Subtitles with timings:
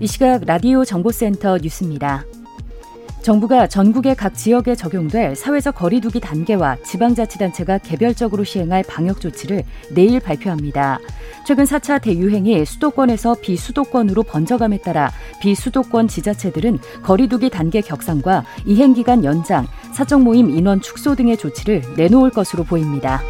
[0.00, 2.24] 이 시각 라디오 정보센터 뉴스입니다.
[3.22, 11.00] 정부가 전국의 각 지역에 적용될 사회적 거리두기 단계와 지방자치단체가 개별적으로 시행할 방역 조치를 내일 발표합니다.
[11.44, 20.22] 최근 4차 대유행이 수도권에서 비수도권으로 번져감에 따라 비수도권 지자체들은 거리두기 단계 격상과 이행기간 연장, 사적
[20.22, 23.20] 모임 인원 축소 등의 조치를 내놓을 것으로 보입니다.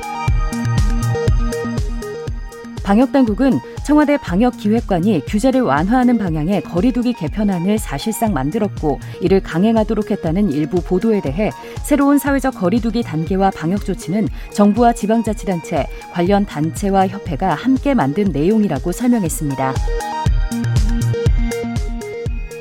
[2.88, 11.20] 방역당국은 청와대 방역기획관이 규제를 완화하는 방향의 거리두기 개편안을 사실상 만들었고 이를 강행하도록 했다는 일부 보도에
[11.20, 11.50] 대해
[11.84, 19.74] 새로운 사회적 거리두기 단계와 방역 조치는 정부와 지방자치단체, 관련 단체와 협회가 함께 만든 내용이라고 설명했습니다.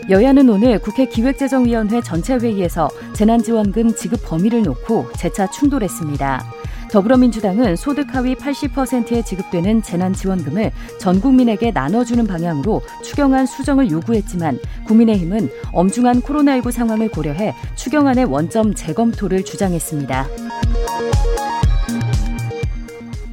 [0.09, 6.56] 여야는 오늘 국회 기획재정위원회 전체 회의에서 재난지원금 지급 범위를 놓고 재차 충돌했습니다.
[6.91, 16.21] 더불어민주당은 소득 하위 80%에 지급되는 재난지원금을 전 국민에게 나눠주는 방향으로 추경안 수정을 요구했지만 국민의힘은 엄중한
[16.21, 20.27] 코로나19 상황을 고려해 추경안의 원점 재검토를 주장했습니다.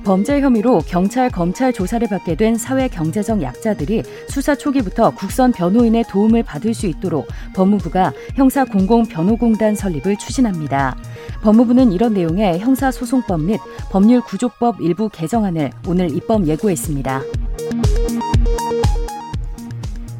[0.05, 6.43] 범죄 혐의로 경찰, 검찰 조사를 받게 된 사회 경제적 약자들이 수사 초기부터 국선 변호인의 도움을
[6.43, 10.97] 받을 수 있도록 법무부가 형사 공공 변호공단 설립을 추진합니다.
[11.43, 13.59] 법무부는 이런 내용의 형사소송법 및
[13.91, 17.23] 법률 구조법 일부 개정안을 오늘 입법 예고했습니다.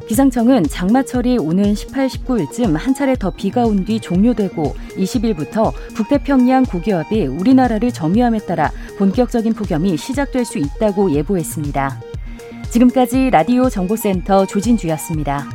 [0.07, 7.25] 기상청은 장마철이 오는 18, 19일쯤 한 차례 더 비가 온 뒤 종료되고 20일부터 북태평양 고기압이
[7.27, 12.01] 우리나라를 점유함에 따라 본격적인 폭염이 시작될 수 있다고 예보했습니다.
[12.71, 15.45] 지금까지 라디오 정보센터 조진주였습니다.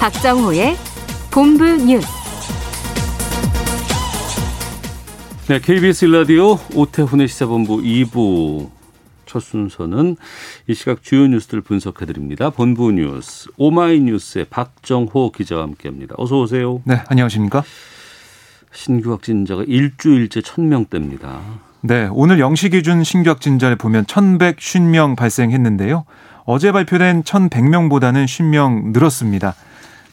[0.00, 0.76] 박정호의
[1.30, 2.17] 본부 뉴스.
[5.48, 8.68] 네, KBS 라디오 오태훈의 시사본부 2부
[9.24, 10.16] 첫 순서는
[10.66, 12.50] 이 시각 주요 뉴스들 분석해 드립니다.
[12.50, 16.16] 본부 뉴스 오마이뉴스의 박정호 기자와 함께합니다.
[16.18, 16.82] 어서 오세요.
[16.84, 17.64] 네, 안녕하십니까?
[18.74, 21.38] 신규 확진자가 일주일째 1000명대입니다.
[21.80, 26.04] 네, 오늘 영시 기준 신규 확진자를 보면 1150명 발생했는데요.
[26.44, 29.54] 어제 발표된 1100명보다는 50명 늘었습니다.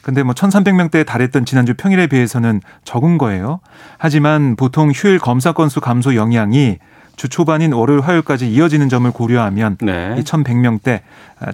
[0.06, 3.58] 근데 뭐 1300명대에 달했던 지난주 평일에 비해서는 적은 거예요.
[3.98, 6.78] 하지만 보통 휴일 검사 건수 감소 영향이
[7.16, 10.14] 주 초반인 월요일 화요일까지 이어지는 점을 고려하면 네.
[10.16, 11.00] 이 1100명대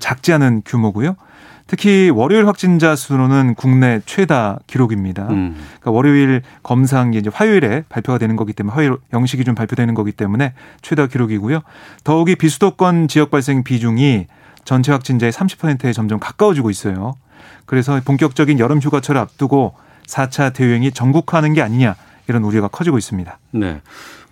[0.00, 1.16] 작지 않은 규모고요.
[1.66, 5.28] 특히 월요일 확진자 수로는 국내 최다 기록입니다.
[5.30, 5.56] 음.
[5.80, 10.12] 그러니까 월요일 검사한 게 이제 화요일에 발표가 되는 거기 때문에 화요일 영시 기준 발표되는 거기
[10.12, 10.52] 때문에
[10.82, 11.62] 최다 기록이고요.
[12.04, 14.26] 더욱이 비수도권 지역 발생 비중이
[14.66, 17.14] 전체 확진자의 30%에 점점 가까워지고 있어요.
[17.66, 19.75] 그래서 본격적인 여름 휴가철을 앞두고
[20.06, 21.94] 4차 대유행이 전국화하는 게 아니냐
[22.28, 23.38] 이런 우려가 커지고 있습니다.
[23.53, 23.80] 네.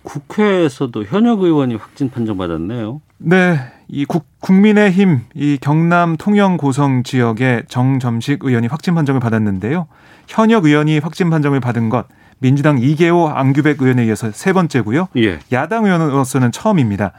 [0.03, 3.01] 국회에서도 현역 의원이 확진 판정받았네요.
[3.19, 9.87] 네, 이 국, 국민의힘 이 경남 통영 고성 지역의 정점식 의원이 확진 판정을 받았는데요.
[10.27, 12.07] 현역 의원이 확진 판정을 받은 것
[12.39, 15.09] 민주당 이계호 안규백 의원에 이어서 세 번째고요.
[15.17, 15.39] 예.
[15.51, 17.11] 야당 의원으로서는 처음입니다.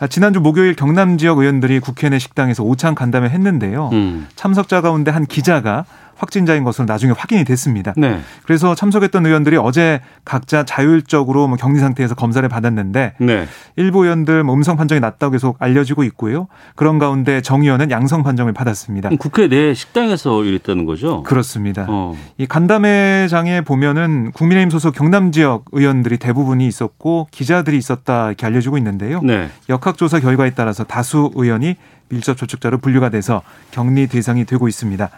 [0.00, 3.90] 아, 지난주 목요일 경남 지역 의원들이 국회 내 식당에서 오찬 간담회 했는데요.
[3.92, 4.26] 음.
[4.34, 5.84] 참석자 가운데 한 기자가
[6.20, 7.94] 확진자인 것으로 나중에 확인이 됐습니다.
[7.96, 8.20] 네.
[8.44, 13.48] 그래서 참석했던 의원들이 어제 각자 자율적으로 뭐 격리 상태에서 검사를 받았는데 네.
[13.76, 16.46] 일부 의원들 뭐 음성 판정이 났다고 계속 알려지고 있고요.
[16.76, 19.08] 그런 가운데 정 의원은 양성 판정을 받았습니다.
[19.18, 21.22] 국회 내 식당에서 이랬다는 거죠?
[21.22, 21.86] 그렇습니다.
[21.88, 22.14] 어.
[22.36, 29.22] 이 간담회장에 보면은 국민의힘 소속 경남 지역 의원들이 대부분이 있었고 기자들이 있었다 이렇게 알려지고 있는데요.
[29.22, 29.48] 네.
[29.70, 31.76] 역학조사 결과에 따라서 다수 의원이
[32.10, 33.40] 밀접 접촉자로 분류가 돼서
[33.70, 35.08] 격리 대상이 되고 있습니다.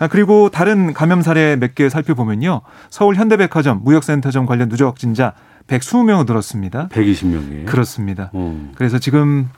[0.00, 2.62] 아, 그리고 다른 감염 사례 몇 개 살펴보면요.
[2.88, 5.34] 서울 현대백화점, 무역센터점 관련 누적 확진자
[5.68, 6.88] 120명을 늘었습니다.
[6.88, 7.66] 120명이에요.
[7.66, 8.30] 그렇습니다.
[8.32, 8.70] 어.
[8.74, 9.48] 그래서 지금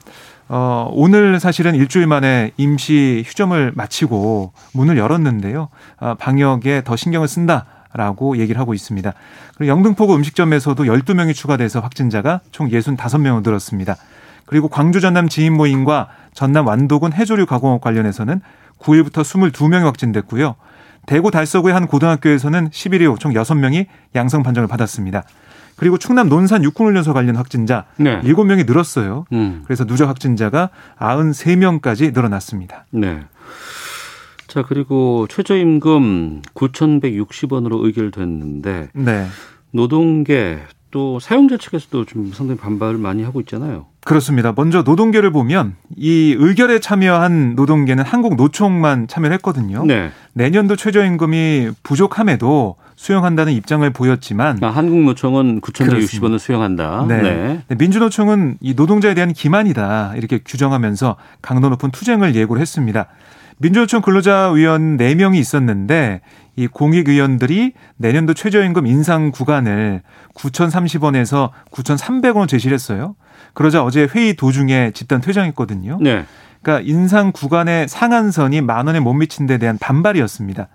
[0.49, 5.69] 어 오늘 사실은 일주일 만에 임시 휴점을 마치고 문을 열었는데요.
[5.97, 9.13] 아, 방역에 더 신경을 쓴다 라고 얘기를 하고 있습니다.
[9.55, 13.95] 그리고 영등포구 음식점에서도 12명이 추가돼서 확진자가 총 65명을 늘었습니다.
[14.45, 18.41] 그리고 광주 전남 지인 모임과 전남 완도군 해조류 가공업 관련해서는
[18.79, 20.55] 9일부터 22명이 확진됐고요.
[21.05, 25.23] 대구 달서구의 한 고등학교에서는 11일 이후 총 6명이 양성 판정을 받았습니다.
[25.75, 28.21] 그리고 충남 논산 육군훈련소 관련 확진자 네.
[28.21, 29.25] 7명이 늘었어요.
[29.33, 29.63] 음.
[29.65, 32.85] 그래서 누적 확진자가 93명까지 늘어났습니다.
[32.91, 33.21] 네.
[34.47, 39.27] 자, 그리고 최저임금 9,160원으로 의결됐는데 네.
[39.71, 40.59] 노동계
[40.91, 43.87] 또 사용자 측에서도 좀 상당히 반발을 많이 하고 있잖아요.
[44.05, 44.53] 그렇습니다.
[44.55, 49.85] 먼저 노동계를 보면 이 의결에 참여한 노동계는 한국 노총만 참여를 했거든요.
[49.85, 50.11] 네.
[50.33, 56.37] 내년도 최저임금이 부족함에도 수용한다는 입장을 보였지만 아, 한국 노총은 9,160원을 그렇습니다.
[56.37, 57.05] 수용한다.
[57.07, 57.21] 네.
[57.21, 57.61] 네.
[57.67, 63.07] 네, 민주노총은 이 노동자에 대한 기만이다 이렇게 규정하면서 강도 높은 투쟁을 예고를 했습니다.
[63.57, 66.21] 민주노총 근로자위원 4명이 있었는데
[66.55, 70.01] 이 공익의원들이 내년도 최저임금 인상 구간을
[70.35, 73.15] 9,030원에서 9,300원으로 제시를 했어요.
[73.53, 75.99] 그러자 어제 회의 도중에 집단 퇴장했거든요.
[76.01, 76.25] 네.
[76.61, 80.67] 그러니까 인상 구간의 상한선이 만 원에 못 미친 데 대한 반발이었습니다.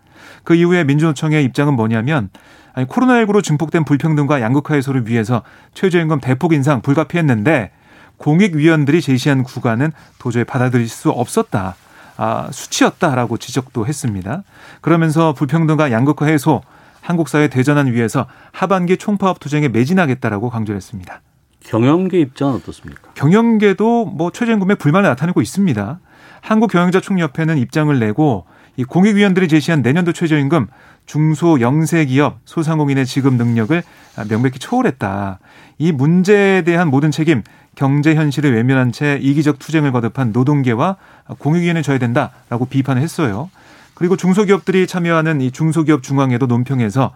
[0.45, 2.31] 그 이후에 민주노총의 입장은 뭐냐면
[2.75, 5.43] 아니 코로나19로 증폭된 불평등과 양극화 해소를 위해서
[5.75, 7.71] 최저임금 대폭 인상 불가피했는데
[8.19, 11.77] 공익위원들이 제시한 구간은 도저히 받아들일 수 없었다.
[12.17, 14.43] 아, 수치였다라고 지적도 했습니다.
[14.81, 16.63] 그러면서 불평등과 양극화 해소,
[17.01, 21.21] 한국 사회 대전환 위해서 하반기 총파업 투쟁에 매진하겠다라고 강조를 했습니다.
[21.65, 23.11] 경영계 입장은 어떻습니까?
[23.15, 26.01] 경영계도 뭐 최저임금에 불만을 나타내고 있습니다.
[26.41, 28.47] 한국경영자총협회는 입장을 내고
[28.77, 30.69] 이 공익위원들이 제시한 내년도 최저임금
[31.07, 33.83] 중소 영세기업 소상공인의 지급 능력을
[34.29, 35.41] 명백히 초월했다.
[35.79, 37.43] 이 문제에 대한 모든 책임
[37.75, 40.97] 경제 현실을 외면한 채 이기적 투쟁을 거듭한 노동계와
[41.39, 43.51] 공익위원회 져야 된다라고 비판을 했어요.
[43.95, 47.13] 그리고 중소기업들이 참여하는 이 중소기업 중앙회도 논평에서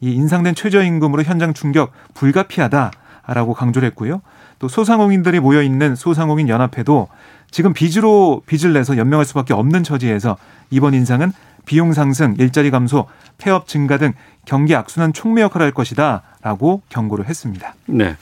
[0.00, 2.90] 이 인상된 최저임금으로 현장 충격 불가피하다
[3.26, 4.22] 라고 강조를 했고요.
[4.58, 7.08] 또 소상공인들이 모여 있는 소상공인 연합회도
[7.50, 10.36] 지금 빚으로 빚을 내서 연명할 수밖에 없는 처지에서
[10.70, 11.32] 이번 인상은
[11.64, 13.06] 비용 상승, 일자리 감소,
[13.38, 14.12] 폐업 증가 등
[14.44, 17.74] 경기 악순환 촉매 역할을 할 것이다라고 경고를 했습니다.
[17.86, 18.16] 네.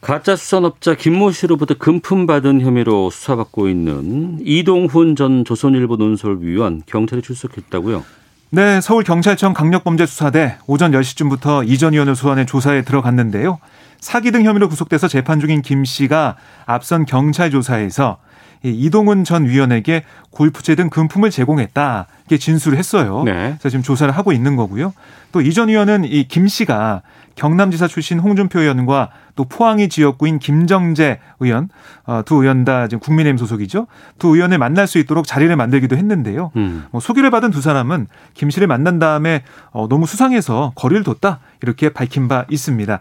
[0.00, 8.04] 가짜 수산업자 김모 씨로부터 금품 받은 혐의로 수사받고 있는 이동훈 전 조선일보 논설위원 경찰에 출석했다고요?
[8.54, 13.58] 네, 서울경찰청 강력범죄수사대 오전 10시쯤부터 이전 위원을 소환해 조사에 들어갔는데요.
[13.98, 18.18] 사기 등 혐의로 구속돼서 재판 중인 김 씨가 앞선 경찰 조사에서
[18.62, 22.06] 이 이동훈 전 위원에게 골프채 등 금품을 제공했다.
[22.26, 23.22] 이렇게 진술을 했어요.
[23.24, 23.32] 네.
[23.58, 24.92] 그래서 지금 조사를 하고 있는 거고요.
[25.32, 27.00] 또 이전 위원은 이 김 씨가
[27.36, 31.68] 경남지사 출신 홍준표 의원과 또 포항이 지역구인 김정재 의원
[32.04, 33.86] 어, 두 의원 다 지금 국민의힘 소속이죠.
[34.18, 36.50] 두 의원을 만날 수 있도록 자리를 만들기도 했는데요.
[36.56, 36.84] 음.
[36.90, 41.88] 뭐 소개를 받은 두 사람은 김 씨를 만난 다음에 어, 너무 수상해서 거리를 뒀다 이렇게
[41.88, 43.00] 밝힌 바 있습니다.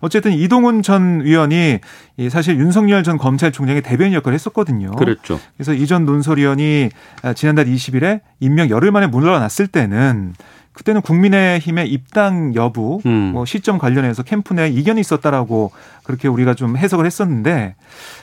[0.00, 1.78] 어쨌든 이동훈 전 의원이
[2.16, 4.90] 이 사실 윤석열 전 검찰총장의 대변인 역할을 했었거든요.
[4.92, 5.38] 그랬죠.
[5.56, 6.88] 그래서 이 전 논설위원이
[7.36, 10.34] 지난달 20일에 임명 열흘 만에 물러났을 때는
[10.72, 13.32] 그때는 국민의힘의 입당 여부, 음.
[13.32, 15.72] 뭐 시점 관련해서 캠프 내 이견이 있었다라고
[16.02, 17.74] 그렇게 우리가 좀 해석을 했었는데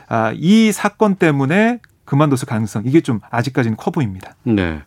[0.07, 4.35] 아, 이 사건 때문에 그만뒀을 가능성 이게 좀 아직까지는 커 보입니다.
[4.43, 4.81] 네.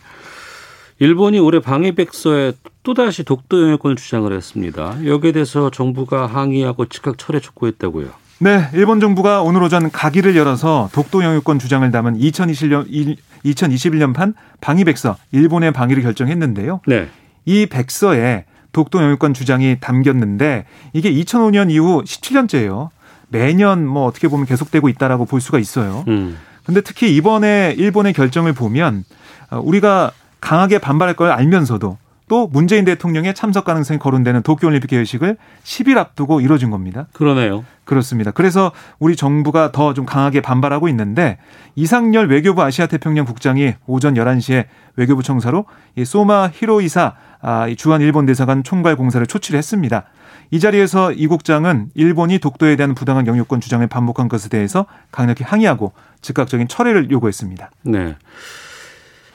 [0.99, 4.97] 일본이 올해 방위백서에 또다시 독도 영유권을 주장을 했습니다.
[5.05, 8.09] 여기에 대해서 정부가 항의하고 즉각 철회 촉구했다고요.
[8.39, 15.73] 네, 일본 정부가 오늘 오전 가기를 열어서 독도 영유권 주장을 담은 2021년 2021년판 방위백서 일본의
[15.73, 16.81] 방위를 결정했는데요.
[16.87, 17.09] 네.
[17.45, 22.89] 이 백서에 독도 영유권 주장이 담겼는데 이게 2005년 이후 17년째예요.
[23.29, 26.05] 매년 뭐 어떻게 보면 계속되고 있다라고 볼 수가 있어요.
[26.09, 26.39] 음.
[26.65, 29.05] 근데 특히 이번에 일본의 결정을 보면
[29.51, 31.99] 어, 우리가 강하게 반발할 걸 알면서도
[32.33, 37.07] 또 문재인 대통령의 참석 가능성이 거론되는 도쿄올림픽 개회식을 10일 앞두고 이뤄진 겁니다.
[37.13, 37.63] 그러네요.
[37.85, 38.31] 그렇습니다.
[38.31, 41.37] 그래서 우리 정부가 더 좀 강하게 반발하고 있는데
[41.75, 44.65] 이상열 외교부 아시아 태평양 국장이 오전 11시에
[44.97, 47.13] 외교부 청사로 이 소마 히로이사
[47.43, 50.05] 아, 이 주한 일본 대사관 총괄 공사를 초치를 했습니다.
[50.51, 55.93] 이 자리에서 이 국장은 일본이 독도에 대한 부당한 영유권 주장을 반복한 것에 대해서 강력히 항의하고
[56.23, 57.71] 즉각적인 철회를 요구했습니다.
[57.83, 58.17] 네.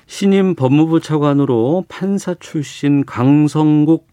[0.07, 4.07] 신임 법무부 차관으로 판사 출신 강성국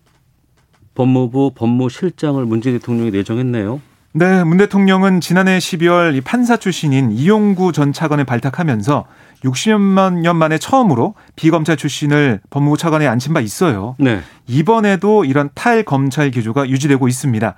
[0.95, 3.81] 법무부 법무실장을 문재인 대통령이 내정했네요.
[4.13, 9.07] 네, 문 대통령은 지난해 12월 이 판사 출신인 이용구 전 차관을 발탁하면서
[9.45, 13.95] 60여 년 만에 처음으로 비검찰 출신을 법무부 차관에 앉힌 바 있어요.
[13.99, 14.21] 네.
[14.47, 17.55] 이번에도 이런 탈검찰 기조가 유지되고 있습니다.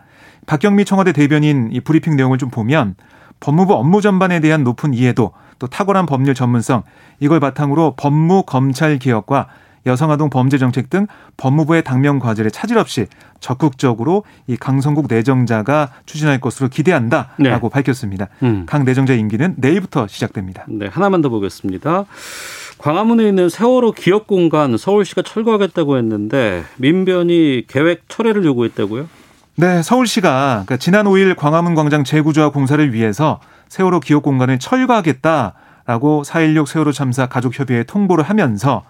[0.47, 2.97] 박경미 청와대 대변인 이 브리핑 내용을 좀 보면
[3.41, 6.83] 법무부 업무 전반에 대한 높은 이해도 또 탁월한 법률 전문성
[7.21, 9.49] 이걸 바탕으로 법무 검찰 개혁과
[9.87, 13.07] 여성아동 범죄 정책 등 법무부의 당면 과제를 차질 없이
[13.41, 17.73] 적극적으로 이 강성국 내정자가 추진할 것으로 기대한다라고 네.
[17.73, 18.29] 밝혔습니다.
[18.43, 18.65] 음.
[18.67, 20.65] 강 내정자 임기는 내일부터 시작됩니다.
[20.69, 22.05] 네, 하나만 더 보겠습니다.
[22.79, 29.09] 광화문에 있는 세월호 기업 공간 서울시가 철거하겠다고 했는데 민변이 계획 철회를 요구했다고요?
[29.59, 36.67] 네, 서울시가 그러니까 지난 5일 광화문 광장 재구조화 공사를 위해서 세월호 기업 공간을 철거하겠다라고 4.16
[36.67, 38.85] 세월호 참사 가족협의회에 통보를 하면서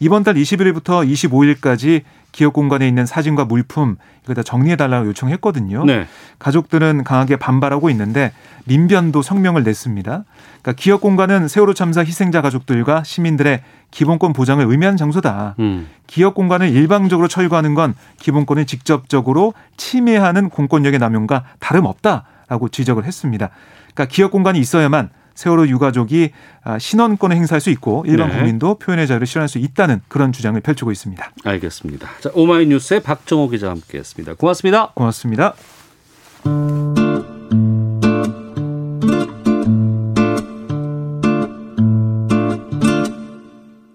[0.00, 5.84] 이번 달 20일부터 25일까지 기업 공간에 있는 사진과 물품 이거 다 정리해 달라고 요청했거든요.
[5.84, 6.06] 네.
[6.38, 8.32] 가족들은 강하게 반발하고 있는데
[8.66, 10.24] 민변도 성명을 냈습니다.
[10.62, 15.56] 그러니까 기업 공간은 세월호 참사 희생자 가족들과 시민들의 기본권 보장을 의미하는 장소다.
[15.58, 15.88] 음.
[16.06, 23.48] 기업 공간을 일방적으로 철거하는 건 기본권을 직접적으로 침해하는 공권력의 남용과 다름없다라고 지적을 했습니다.
[23.94, 26.32] 그러니까 기업 공간이 있어야만 세월호 유가족이
[26.64, 28.38] 아, 신원권을 행사할 수 있고 일반 네.
[28.38, 31.30] 국민도 표현의 자유를 실현할 수 있다는 그런 주장을 펼치고 있습니다.
[31.44, 32.08] 알겠습니다.
[32.20, 34.34] 자, 오마이뉴스의 박정호 기자와 함께했습니다.
[34.34, 34.90] 고맙습니다.
[34.94, 35.54] 고맙습니다.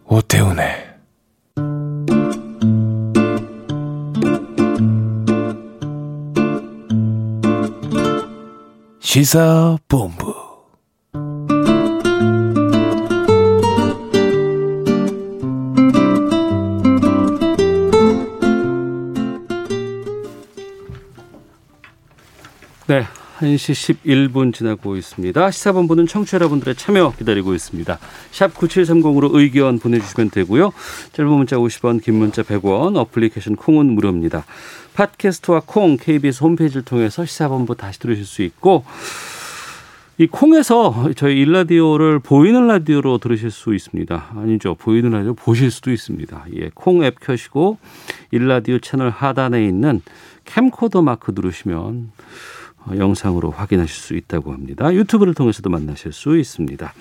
[0.06, 0.94] 오태훈의
[9.02, 10.43] 시사본부
[22.88, 23.06] 네.
[23.40, 25.52] 1시 11분 지나고 있습니다.
[25.52, 27.98] 시사본부는 청취자 여러분들의 참여 기다리고 있습니다.
[28.32, 30.72] 샵 9730으로 의견 보내주시면 되고요.
[31.14, 34.46] 짧은 문자 50원, 긴 문자 100원, 어플리케이션 콩은 무료입니다.
[34.94, 38.86] 팟캐스트와 콩, KBS 홈페이지를 통해서 시사본부 다시 들으실 수 있고
[40.18, 44.34] 이 콩에서 저희 일라디오를 보이는 라디오로 들으실 수 있습니다.
[44.36, 44.76] 아니죠.
[44.76, 46.46] 보이는 라디오 보실 수도 있습니다.
[46.56, 47.80] 예, 콩 앱 켜시고
[48.32, 50.02] 일라디오 채널 하단에 있는
[50.46, 52.12] 캠코더 마크 누르시면 어,
[52.96, 54.94] 영상으로 확인하실 수 있다고 합니다.
[54.94, 56.94] 유튜브를 통해서도 만나실 수 있습니다.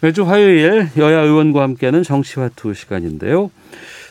[0.00, 3.50] 매주 화요일 여야 의원과 함께하는 정치화투 시간인데요.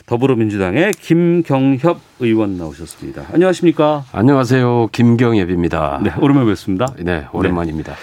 [0.06, 3.26] 더불어민주당의 김경협 의원 나오셨습니다.
[3.32, 4.04] 안녕하십니까?
[4.12, 6.00] 안녕하세요 김경예입니다.
[6.02, 6.86] 네, 오랜만에 뵙습니다.
[6.98, 7.94] 네, 오랜만입니다.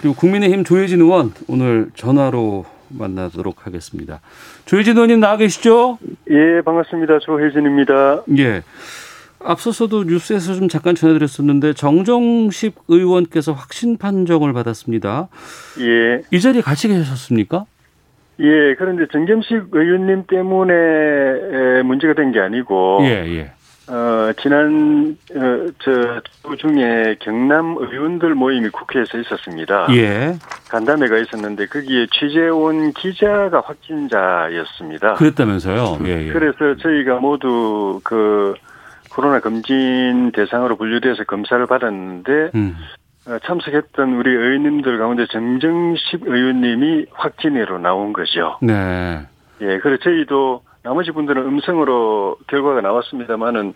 [0.00, 4.20] 그리고 국민의힘 조혜진 의원 오늘 전화로 만나도록 하겠습니다.
[4.64, 5.98] 조혜진 의원님 나와 계시죠?
[6.30, 7.18] 예, 반갑습니다.
[7.20, 8.22] 조혜진입니다.
[8.38, 8.62] 예.
[9.46, 15.28] 앞서서도 뉴스에서 좀 잠깐 전해드렸었는데 정정식 의원께서 확신 판정을 받았습니다.
[15.80, 17.64] 예, 이 자리에 같이 계셨습니까?
[18.40, 23.52] 예, 그런데 정겸식 의원님 때문에 에, 문제가 된 게 아니고, 예, 예.
[23.88, 29.86] 어, 지난, 어, 저, 주 중에 경남 의원들 모임이 국회에서 있었습니다.
[29.92, 30.34] 예.
[30.68, 35.14] 간담회가 있었는데, 거기에 취재 온 기자가 확진자였습니다.
[35.14, 35.98] 그랬다면서요?
[36.06, 36.32] 예, 예.
[36.32, 38.54] 그래서 저희가 모두 그,
[39.16, 42.76] 코로나 검진 대상으로 분류돼서 검사를 받았는데, 음.
[43.26, 48.58] 어, 참석했던 우리 의원님들 가운데 정정식 의원님이 확진으로 나온 거죠.
[48.60, 49.22] 네.
[49.62, 53.72] 예, 그래서 저희도 나머지 분들은 음성으로 결과가 나왔습니다만은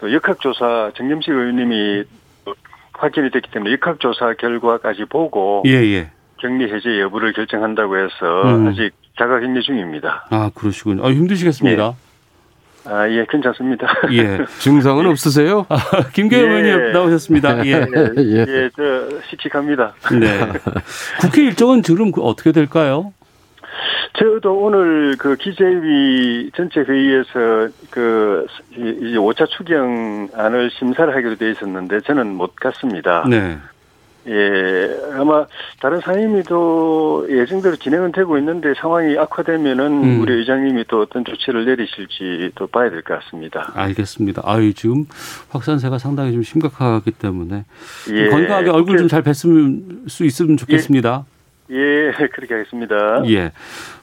[0.00, 2.02] 또 역학조사 정정식 의원님이
[2.44, 2.54] 또
[2.94, 6.10] 확진이 됐기 때문에 역학조사 결과까지 보고 예, 예.
[6.38, 8.66] 격리 해제 여부를 결정한다고 해서 음.
[8.66, 10.26] 아직 자가격리 중입니다.
[10.30, 11.06] 아, 그러시군요.
[11.06, 11.94] 아, 힘드시겠습니다.
[12.84, 13.86] 아, 예, 괜찮습니다.
[14.12, 14.44] 예.
[14.58, 15.66] 증상은 없으세요?
[15.68, 15.76] 아,
[16.12, 16.48] 김계현 예.
[16.48, 17.64] 의원님 나오셨습니다.
[17.66, 17.70] 예.
[17.72, 17.86] 예,
[18.18, 18.44] 예.
[18.48, 19.94] 예, 저 씩씩합니다.
[20.20, 20.52] 네.
[21.20, 23.12] 국회 일정은 지금 그 어떻게 될까요?
[24.18, 28.46] 저도 오늘 그 기재위 전체 회의에서 그
[28.76, 33.24] 이- 이제 5차 추경안을 심사를 하기로 돼 있었는데 저는 못 갔습니다.
[33.28, 33.56] 네.
[34.28, 35.46] 예, 아마
[35.80, 40.20] 다른 상임위도 예정대로 진행은 되고 있는데 상황이 악화되면은 음.
[40.20, 43.72] 우리 의장님이 또 어떤 조치를 내리실지 또 봐야 될 것 같습니다.
[43.74, 44.42] 알겠습니다.
[44.44, 45.06] 아유, 지금
[45.50, 47.64] 확산세가 상당히 좀 심각하기 때문에
[48.12, 51.24] 예, 건강하게 얼굴 국회- 좀잘 뵀으면 수 있으면 좋겠습니다.
[51.70, 53.22] 예, 그렇게 하겠습니다.
[53.30, 53.50] 예.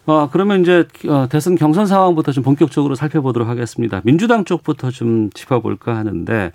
[0.06, 4.02] 아, 그러면 이제 어, 대선 경선 상황부터 좀 본격적으로 살펴보도록 하겠습니다.
[4.04, 6.52] 민주당 쪽부터 좀 짚어볼까 하는데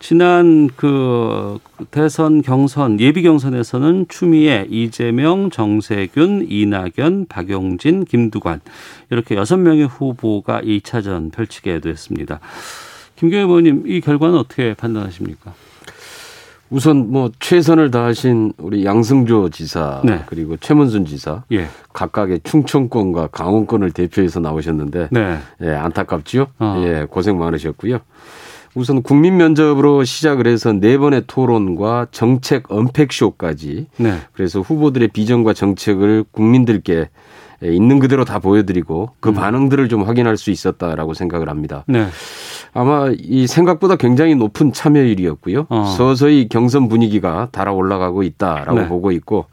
[0.00, 1.58] 지난 그
[1.90, 8.62] 대선 경선 예비 경선에서는 추미애, 이재명, 정세균, 이낙연, 박용진, 김두관
[9.10, 12.40] 이렇게 여섯 명의 후보가 2차전 펼치게 됐습니다.
[13.16, 15.52] 김경희 의원님 이 결과는 어떻게 판단하십니까?
[16.70, 20.22] 우선 뭐 최선을 다하신 우리 양승조 지사 네.
[20.26, 21.66] 그리고 최문순 지사 예.
[21.92, 25.38] 각각의 충청권과 강원권을 대표해서 나오셨는데 네.
[25.62, 26.46] 예, 안타깝지요.
[26.58, 26.82] 어.
[26.86, 27.98] 예, 고생 많으셨고요.
[28.74, 34.14] 우선 국민 면접으로 시작을 해서 네 번의 토론과 정책 언팩쇼까지 네.
[34.32, 37.08] 그래서 후보들의 비전과 정책을 국민들께
[37.62, 41.84] 예, 있는 그대로 다 보여드리고 그 반응들을 좀 확인할 수 있었다라고 생각을 합니다.
[41.86, 42.06] 네.
[42.72, 45.66] 아마 이 생각보다 굉장히 높은 참여율이었고요.
[45.68, 45.84] 어.
[45.96, 48.88] 서서히 경선 분위기가 달아 올라가고 있다라고 네.
[48.88, 49.46] 보고 있고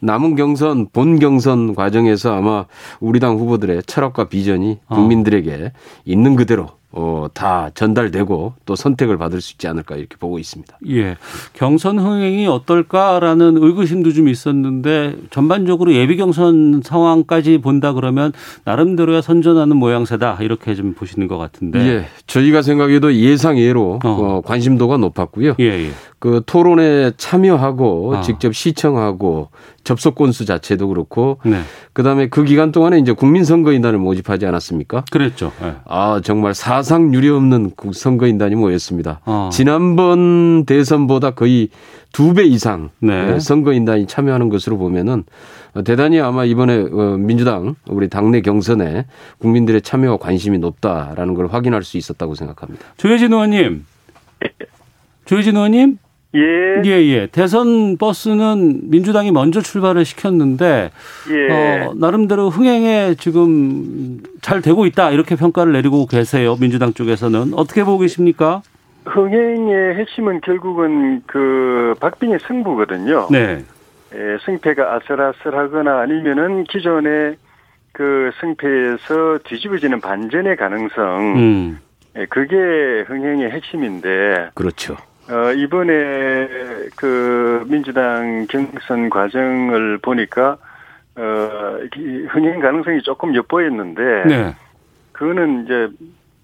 [0.00, 2.64] 남은 경선 본 경선 과정에서 아마
[3.00, 4.94] 우리 당 후보들의 철학과 비전이 어.
[4.94, 5.72] 국민들에게
[6.04, 10.78] 있는 그대로 어, 다 전달되고 또 선택을 받을 수 있지 않을까 이렇게 보고 있습니다.
[10.90, 11.16] 예.
[11.54, 18.32] 경선 흥행이 어떨까라는 의구심도 좀 있었는데 전반적으로 예비 경선 상황까지 본다 그러면
[18.64, 21.78] 나름대로야 선전하는 모양새다 이렇게 좀 보시는 것 같은데.
[21.80, 24.08] 예, 저희가 생각해도 예상 예로 어.
[24.08, 25.56] 어, 관심도가 높았고요.
[25.60, 25.90] 예, 예.
[26.22, 28.20] 그 토론에 참여하고 아.
[28.20, 29.48] 직접 시청하고
[29.82, 31.62] 접속 건수 자체도 그렇고 네.
[31.94, 35.04] 그다음에 그 기간 동안에 이제 국민선거인단을 모집하지 않았습니까?
[35.10, 35.50] 그랬죠.
[35.64, 35.74] 예.
[35.84, 39.18] 아 정말 사상 유례 없는 국- 선거인단이 모였습니다.
[39.24, 39.50] 어.
[39.52, 41.70] 지난번 대선보다 거의
[42.12, 43.32] 두 배 이상 네.
[43.34, 45.24] 예, 선거인단이 참여하는 것으로 보면은
[45.74, 49.06] 어, 대단히 아마 이번에 어, 민주당 우리 당내 경선에
[49.38, 52.84] 국민들의 참여와 관심이 높다라는 걸 확인할 수 있었다고 생각합니다.
[52.96, 53.84] 조혜진 의원님.
[55.24, 55.98] 조혜진 의원님?
[56.34, 57.26] 예, 예, 예.
[57.26, 60.90] 대선 버스는 민주당이 먼저 출발을 시켰는데
[61.30, 61.52] 예.
[61.52, 66.56] 어, 나름대로 흥행에 지금 잘 되고 있다 이렇게 평가를 내리고 계세요.
[66.58, 68.62] 민주당 쪽에서는 어떻게 보고 계십니까?
[69.04, 73.28] 흥행의 핵심은 결국은 그 박빙의 승부거든요.
[73.30, 73.64] 네.
[74.14, 77.36] 예, 승패가 아슬아슬하거나 아니면은 기존의
[77.92, 81.78] 그 승패에서 뒤집어지는 반전의 가능성, 음.
[82.16, 82.56] 예, 그게
[83.06, 84.96] 흥행의 핵심인데, 그렇죠.
[85.28, 86.48] 어, 이번에
[86.96, 90.56] 그 민주당 경선 과정을 보니까,
[91.16, 94.54] 어, 이 흥행 가능성이 조금 엿보였는데, 네.
[95.12, 95.88] 그거는 이제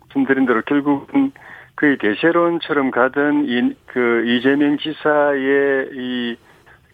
[0.07, 1.33] 말씀드린 대로 결국은
[1.77, 6.37] 거의 대세론처럼 가던 이, 그 이재명 지사의 이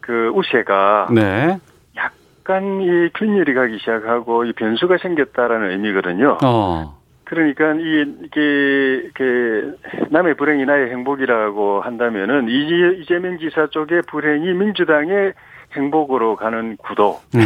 [0.04, 1.58] 그 우세가 네.
[1.96, 6.38] 약간 이 균열이 가기 시작하고 이 변수가 생겼다라는 의미거든요.
[6.44, 7.02] 어.
[7.24, 9.76] 그러니까 이 이게 그
[10.10, 15.32] 남의 불행이 나의 행복이라고 한다면은 이재- 이재명 지사 쪽의 불행이 민주당의
[15.72, 17.20] 행복으로 가는 구도.
[17.34, 17.40] 음.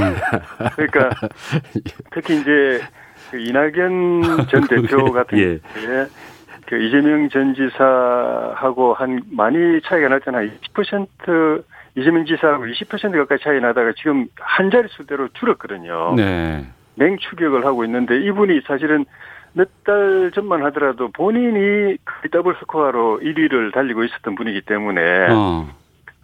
[0.75, 1.11] 그러니까
[2.13, 2.81] 특히 이제
[3.31, 5.59] 그 이낙연 전 대표 같은 예.
[5.75, 6.07] 경우에
[6.67, 11.63] 그 이재명 전 지사하고 한 많이 차이가 날 때는 한 20%
[11.95, 16.15] 이재명 지사하고 20% 가까이 차이 나다가 지금 한 자릿수대로 줄었거든요.
[16.17, 16.67] 네.
[16.97, 19.05] 맹추격을 하고 있는데 이분이 사실은
[19.59, 25.67] 몇 달 전만 하더라도 본인이 그 더블 스코어로 1위를 달리고 있었던 분이기 때문에 어.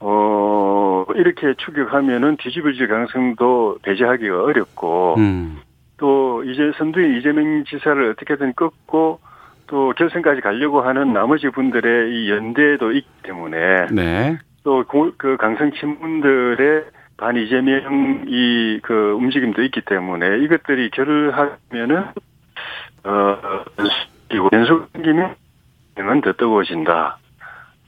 [0.01, 5.61] 어 이렇게 추격하면은 뒤집어질 가능성도 배제하기가 어렵고 음.
[5.97, 9.21] 또 이제 선두인 이재명 지사를 어떻게든 꺾고
[9.67, 14.39] 또 결선까지 가려고 하는 나머지 분들의 이 연대도 있기 때문에 네.
[14.63, 16.85] 또그 강성 친문들의
[17.17, 22.05] 반 이재명 이 그 움직임도 있기 때문에 이것들이 결합하면은
[23.05, 23.39] 어
[24.53, 25.35] 연속 생기면
[25.99, 27.19] 은더 뜨거워진다.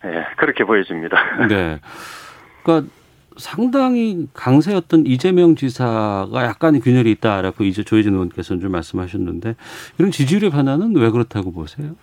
[0.05, 1.16] 예, 그렇게 보여집니다.
[1.48, 1.81] 네.
[2.62, 2.88] 그러니까
[3.37, 9.57] 상당히 강세였던 이재명 지사가 약간의 균열이 있다라고 이제 조혜진 의원께서는 좀 말씀하셨는데
[9.98, 11.96] 이런 지지율의 변화는 왜 그렇다고 보세요?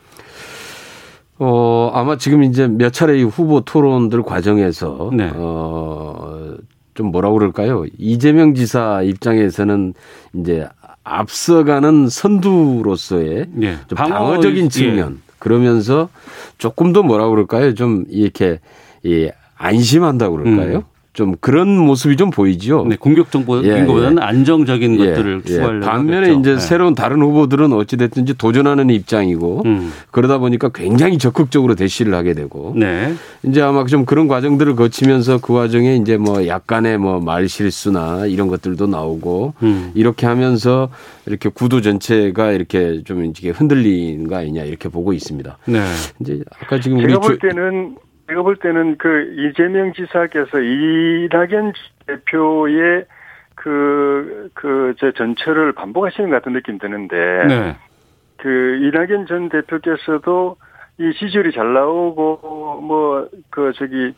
[1.39, 5.31] 어, 아마 지금 이제 몇 차례 이 후보 토론들 과정에서 네.
[5.33, 6.55] 어,
[6.93, 7.85] 좀 뭐라 그럴까요?
[7.97, 9.93] 이재명 지사 입장에서는
[10.35, 10.69] 이제
[11.03, 13.77] 앞서가는 선두로서의 예.
[13.89, 14.69] 방어- 방어적인 예.
[14.69, 16.09] 측면 그러면서
[16.57, 17.73] 조금 더 뭐라 그럴까요?
[17.73, 18.59] 좀 이렇게
[19.05, 20.77] 예, 안심한다 그럴까요?
[20.77, 20.83] 음.
[21.13, 22.85] 좀 그런 모습이 좀 보이죠.
[22.89, 25.47] 네, 공격적인 예, 것보다는 안정적인 예, 것들을 예.
[25.47, 26.39] 추구하려고 반면에 하겠죠.
[26.39, 26.57] 이제 예.
[26.57, 29.91] 새로운 다른 후보들은 어찌 됐든지 도전하는 입장이고 음.
[30.09, 33.13] 그러다 보니까 굉장히 적극적으로 대시를 하게 되고 네.
[33.43, 38.47] 이제 아마 좀 그런 과정들을 거치면서 그 과정에 이제 뭐 약간의 뭐 말 실수나 이런
[38.47, 39.91] 것들도 나오고 음.
[39.93, 40.89] 이렇게 하면서
[41.27, 45.57] 이렇게 구도 전체가 이렇게 좀 이렇게 흔들리는 거 아니냐 이렇게 보고 있습니다.
[45.67, 45.79] 네.
[46.19, 47.95] 이제 아까 지금 우리 제가 볼 조- 때는
[48.27, 51.73] 제가 볼 때는 그 이재명 지사께서 이낙연
[52.07, 53.05] 대표의
[53.55, 57.77] 그, 그, 제 전철을 반복하시는 것 같은 느낌 드는데, 네.
[58.37, 60.57] 그, 이낙연 전 대표께서도
[60.99, 64.13] 이 지지율이 잘 나오고, 뭐, 그, 저기,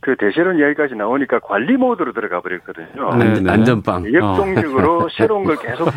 [0.00, 3.14] 그 대세론 이야기까지 나오니까 관리 모드로 들어가 버렸거든요.
[3.16, 3.52] 네, 안, 네.
[3.52, 4.12] 안전빵.
[4.12, 5.90] 역동적으로 새로운 걸 계속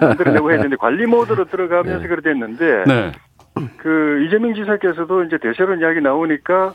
[0.00, 3.12] 만들어내고 해야 되는데 관리 모드로 들어가면서 그래 됐는데 네.
[3.78, 6.72] 그 이재명 지사께서도 이제 대세론 이야기 나오니까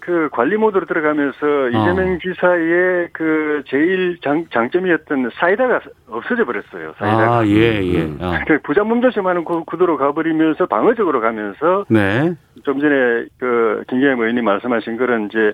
[0.00, 6.92] 그 관리 모드로 들어가면서 이재명 지사의 그 제일 장, 장점이었던 사이다가 없어져 버렸어요.
[6.98, 7.38] 사이다가.
[7.38, 8.02] 아, 예, 예.
[8.02, 8.18] 음.
[8.20, 8.32] 어.
[8.48, 12.34] 그 부장문조심하는 구- 구도로 가버리면서 방어적으로 가면서 네.
[12.64, 15.52] 좀 전에 그 김경임 의원님 말씀하신 그런 이제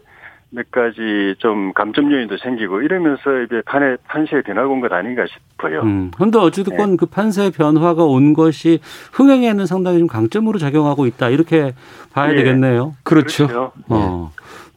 [0.50, 5.82] 몇 가지 좀 감점 요인도 생기고 이러면서 이제 판에 판세에 변화가 온 것 아닌가 싶어요.
[5.82, 6.11] 음.
[6.16, 8.80] 근데 어찌됐건 그 판세 변화가 온 것이
[9.12, 11.28] 흥행에는 상당히 좀 강점으로 작용하고 있다.
[11.28, 11.74] 이렇게
[12.14, 12.37] 봐야 예.
[12.37, 12.94] 되겠네요.
[13.02, 13.46] 그렇죠.
[13.46, 13.72] 그렇죠.
[13.88, 14.32] 어.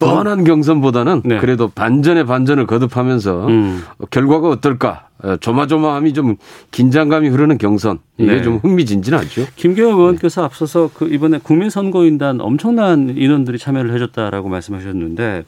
[0.06, 1.38] 뻔한 경선보다는 네.
[1.38, 3.84] 그래도 반전의 반전을 거듭하면서 음.
[4.10, 6.36] 결과가 어떨까 어, 조마조마함이 좀
[6.72, 8.42] 긴장감이 흐르는 경선 이게 네.
[8.42, 9.46] 좀 흥미진진하죠.
[9.56, 15.44] 김경호 의원께서 앞서서 그 이번에 국민선거인단 엄청난 인원들이 참여를 해줬다라고 말씀하셨는데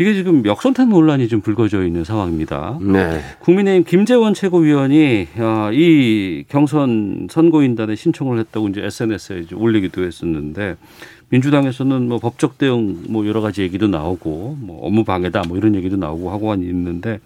[0.00, 2.78] 이게 지금 역선택 논란이 좀 불거져 있는 상황입니다.
[2.80, 3.20] 네.
[3.40, 10.76] 국민의힘 김재원 최고위원이 어, 이 경선 선거인단에 신청을 했다고 이제 SNS에 이제 올리기도 했었는데
[11.30, 15.96] 민주당에서는 뭐 법적 대응 뭐 여러 가지 얘기도 나오고 뭐 업무 방해다 뭐 이런 얘기도
[15.96, 17.20] 나오고 하고 있는데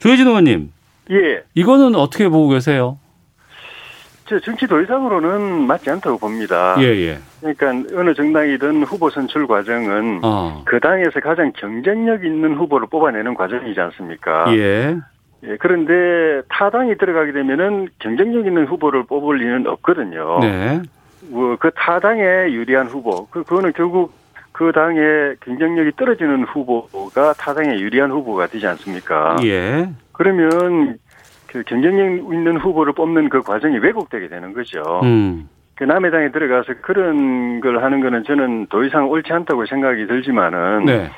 [0.00, 0.72] 조혜진 의원님
[1.10, 1.42] 예.
[1.54, 2.98] 이거는 어떻게 보고 계세요?
[4.26, 6.76] 저 정치 도의상으로는 맞지 않다고 봅니다.
[6.78, 7.18] 예 예.
[7.40, 10.62] 그러니까 어느 정당이든 후보 선출 과정은 어.
[10.64, 14.46] 그 당에서 가장 경쟁력 있는 후보를 뽑아내는 과정이지 않습니까?
[14.56, 14.96] 예.
[15.46, 20.38] 예, 그런데 타당이 들어가게 되면은 경쟁력 있는 후보를 뽑을 리는 없거든요.
[20.40, 20.80] 네.
[21.30, 24.12] 뭐, 그 타당에 유리한 후보, 그, 그거는 결국
[24.52, 29.36] 그 당의 경쟁력이 떨어지는 후보가 타당에 유리한 후보가 되지 않습니까?
[29.42, 29.88] 예.
[30.12, 30.98] 그러면
[31.48, 35.00] 그 경쟁력 있는 후보를 뽑는 그 과정이 왜곡되게 되는 거죠.
[35.02, 35.48] 음.
[35.74, 40.84] 그 남의 당에 들어가서 그런 걸 하는 거는 저는 더 이상 옳지 않다고 생각이 들지만은
[40.84, 41.10] 네.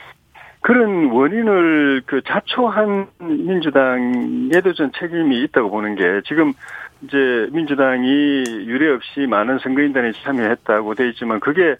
[0.66, 6.54] 그런 원인을 그 자초한 민주당에도 전 책임이 있다고 보는 게 지금
[7.02, 8.08] 이제 민주당이
[8.66, 11.76] 유례 없이 많은 선거인단에 참여했다고 돼 있지만 그게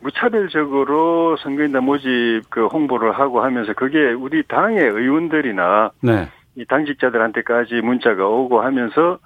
[0.00, 6.26] 무차별적으로 선거인단 모집 그 홍보를 하고 하면서 그게 우리 당의 의원들이나 네.
[6.56, 9.18] 이 당직자들한테까지 문자가 오고 하면서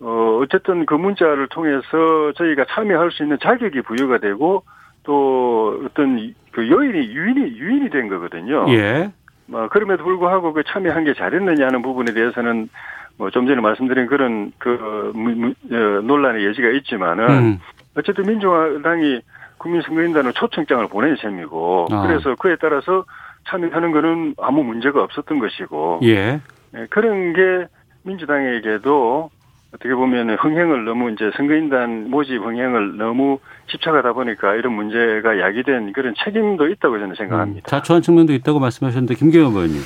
[0.00, 4.62] 어 어쨌든 그 문자를 통해서 저희가 참여할 수 있는 자격이 부여가 되고
[5.02, 8.66] 또 어떤 그 요인이 유인이 유인이 된 거거든요.
[8.70, 9.12] 예.
[9.46, 12.68] 뭐 그럼에도 불구하고 그 참여한 게 잘했느냐는 부분에 대해서는
[13.16, 15.12] 뭐 좀 전에 말씀드린 그런 그
[15.70, 17.60] 어, 논란의 여지가 있지만은 음.
[17.96, 19.20] 어쨌든 민주당이
[19.58, 22.02] 국민선거인단을 초청장을 보낸 셈이고 아.
[22.02, 23.04] 그래서 그에 따라서
[23.48, 26.40] 참여하는 거는 아무 문제가 없었던 것이고 예.
[26.74, 27.68] 예, 그런 게
[28.02, 29.30] 민주당에게도
[29.74, 33.38] 어떻게 보면 흥행을 너무 이제 선거인단 모집 흥행을 너무
[33.70, 37.60] 집착하다 보니까 이런 문제가 야기된 그런 책임도 있다고 저는 생각합니다.
[37.60, 39.80] 음, 자초한 측면도 있다고 말씀하셨는데 김경호 의원님.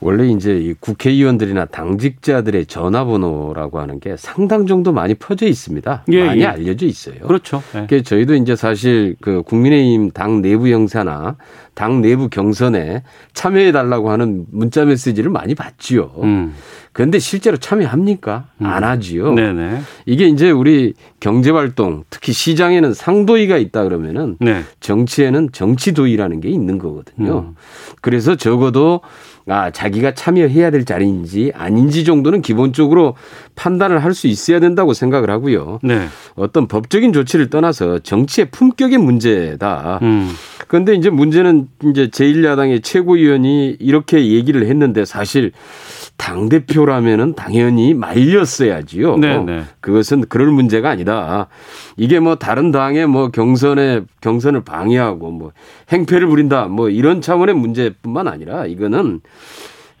[0.00, 6.04] 원래 이제 이 국회의원들이나 당직자들의 전화번호라고 하는 게 상당 정도 많이 퍼져 있습니다.
[6.12, 6.46] 예, 많이 예.
[6.46, 7.26] 알려져 있어요.
[7.26, 7.62] 그렇죠.
[7.74, 7.86] 예.
[7.88, 11.36] 그래서 저희도 이제 사실 그 국민의힘 당 내부 형사나
[11.74, 16.12] 당 내부 경선에 참여해 달라고 하는 문자 메시지를 많이 받지요.
[16.22, 16.54] 음.
[16.96, 18.46] 그런데 실제로 참여합니까?
[18.58, 19.34] 안 하지요.
[19.34, 19.82] 네네.
[20.06, 24.62] 이게 이제 우리 경제 활동, 특히 시장에는 상도의가 있다 그러면은 네.
[24.80, 27.50] 정치에는 정치도의라는 게 있는 거거든요.
[27.50, 27.54] 음.
[28.00, 29.02] 그래서 적어도
[29.48, 33.14] 아, 자기가 참여해야 될 자리인지 아닌지 정도는 기본적으로
[33.54, 35.80] 판단을 할 수 있어야 된다고 생각을 하고요.
[35.82, 36.06] 네.
[36.36, 39.98] 어떤 법적인 조치를 떠나서 정치의 품격의 문제다.
[40.00, 40.32] 음.
[40.66, 45.52] 그런데 이제 문제는 이제 제1야당의 최고위원이 이렇게 얘기를 했는데 사실
[46.16, 49.18] 당 대표라면은 당연히 말렸어야지요.
[49.18, 49.62] 네, 네.
[49.80, 51.48] 그것은 그럴 문제가 아니다.
[51.96, 55.52] 이게 뭐 다른 당의 뭐 경선에 경선을 방해하고 뭐
[55.92, 59.20] 행패를 부린다 뭐 이런 차원의 문제뿐만 아니라 이거는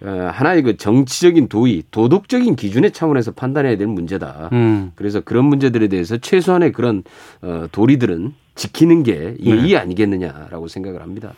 [0.02, 4.50] 어, 하나의 그 정치적인 도의, 도덕적인 기준의 차원에서 판단해야 될 문제다.
[4.52, 4.92] 음.
[4.94, 7.02] 그래서 그런 문제들에 대해서 최소한의 그런
[7.40, 9.76] 어, 도리들은 지키는 게 예의 네.
[9.76, 11.32] 아니겠느냐라고 생각을 합니다.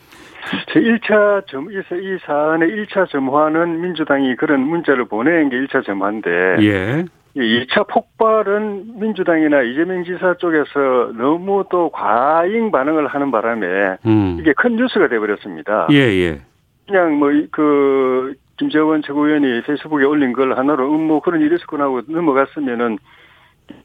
[0.73, 6.29] 제 1차 점, 이 사- 사안의 1차 점화는 민주당이 그런 문자를 보낸 게 1차 점화인데,
[6.61, 7.05] 예.
[7.35, 14.37] 이 2차 폭발은 민주당이나 이재명 지사 쪽에서 너무 또 과잉 반응을 하는 바람에 음.
[14.39, 15.87] 이게 큰 뉴스가 돼버렸습니다.
[15.91, 16.41] 예, 예.
[16.87, 22.01] 그냥 뭐, 그, 김재원 최고위원이 페이스북에 올린 걸 하나로, 음, 뭐 그런 일이 있었구나 하고
[22.07, 22.97] 넘어갔으면은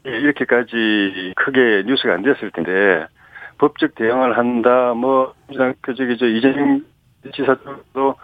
[0.03, 3.05] 이렇게까지 크게 뉴스가 안 됐을 텐데,
[3.57, 6.81] 법적 대응을 한다, 뭐, 민주당, 그, 저기, 저, 이재명
[7.33, 8.15] 지사 쪽도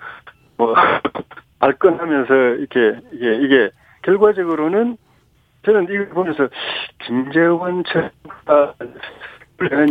[0.57, 0.73] 뭐,
[1.59, 3.69] 발끈하면서 이렇게, 이게, 이게,
[4.03, 4.97] 결과적으로는
[5.63, 6.47] 저는 이걸 보면서
[7.05, 8.73] 김재원 최고가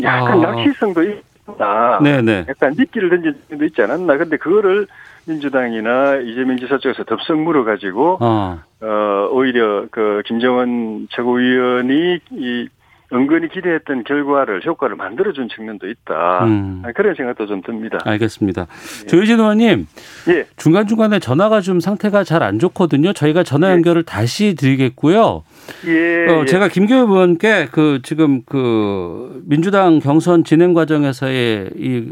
[0.03, 0.53] 약간 아.
[0.53, 2.01] 낚시성도 있다.
[2.03, 2.47] 네네.
[2.49, 4.17] 약간 미끼를 던진 적도 있지 않았나.
[4.17, 4.87] 근데 그거를
[5.27, 8.59] 민주당이나 이재명 지사 쪽에서 덥석 물어가지고, 어.
[8.81, 12.69] 어, 오히려 그 김정은 최고위원이 이
[13.13, 16.45] 은근히 기대했던 결과를, 효과를 만들어준 측면도 있다.
[16.45, 16.83] 음.
[16.85, 17.99] 아, 그런 생각도 좀 듭니다.
[18.05, 18.67] 알겠습니다.
[19.09, 19.87] 조혜진 의원님,
[20.29, 20.47] 예.
[20.57, 23.13] 중간 중간에 전화가 좀 상태가 잘 안 좋거든요.
[23.13, 25.43] 저희가 전화 연결을 다시 드리겠고요.
[25.87, 26.27] 예.
[26.29, 26.45] 어, 예.
[26.47, 32.09] 제가 김교호 의원께 그 지금 그 민주당 경선 진행 과정에서의 이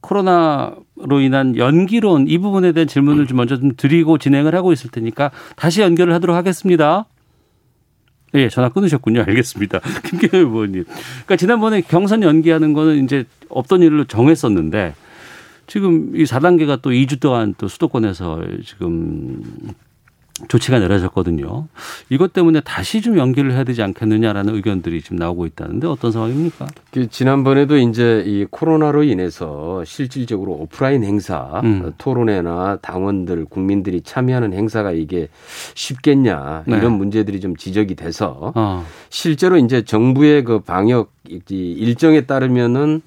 [0.00, 5.30] 코로나로 인한 연기론 이 부분에 대한 질문을 좀 먼저 좀 드리고 진행을 하고 있을 테니까
[5.56, 7.04] 다시 연결을 하도록 하겠습니다.
[8.34, 9.20] 예, 전화 끊으셨군요.
[9.26, 9.80] 알겠습니다.
[10.04, 10.84] 김경호 의원님.
[10.84, 14.94] 그러니까 지난번에 경선 연기하는 거는 이제 없던 일로 정했었는데
[15.66, 19.42] 지금 이 4단계가 또 2주 동안 또 수도권에서 지금
[20.46, 21.66] 조치가 내려졌거든요.
[22.10, 26.66] 이것 때문에 다시 좀 연기를 해야 되지 않겠느냐라는 의견들이 지금 나오고 있다는데 어떤 상황입니까?
[26.92, 31.92] 그 지난번에도 이제 이 코로나로 인해서 실질적으로 오프라인 행사, 음.
[31.98, 35.28] 토론회나 당원들, 국민들이 참여하는 행사가 이게
[35.74, 36.76] 쉽겠냐 네.
[36.76, 38.84] 이런 문제들이 좀 지적이 돼서 어.
[39.10, 43.02] 실제로 이제 정부의 그 방역 이 일정에 따르면은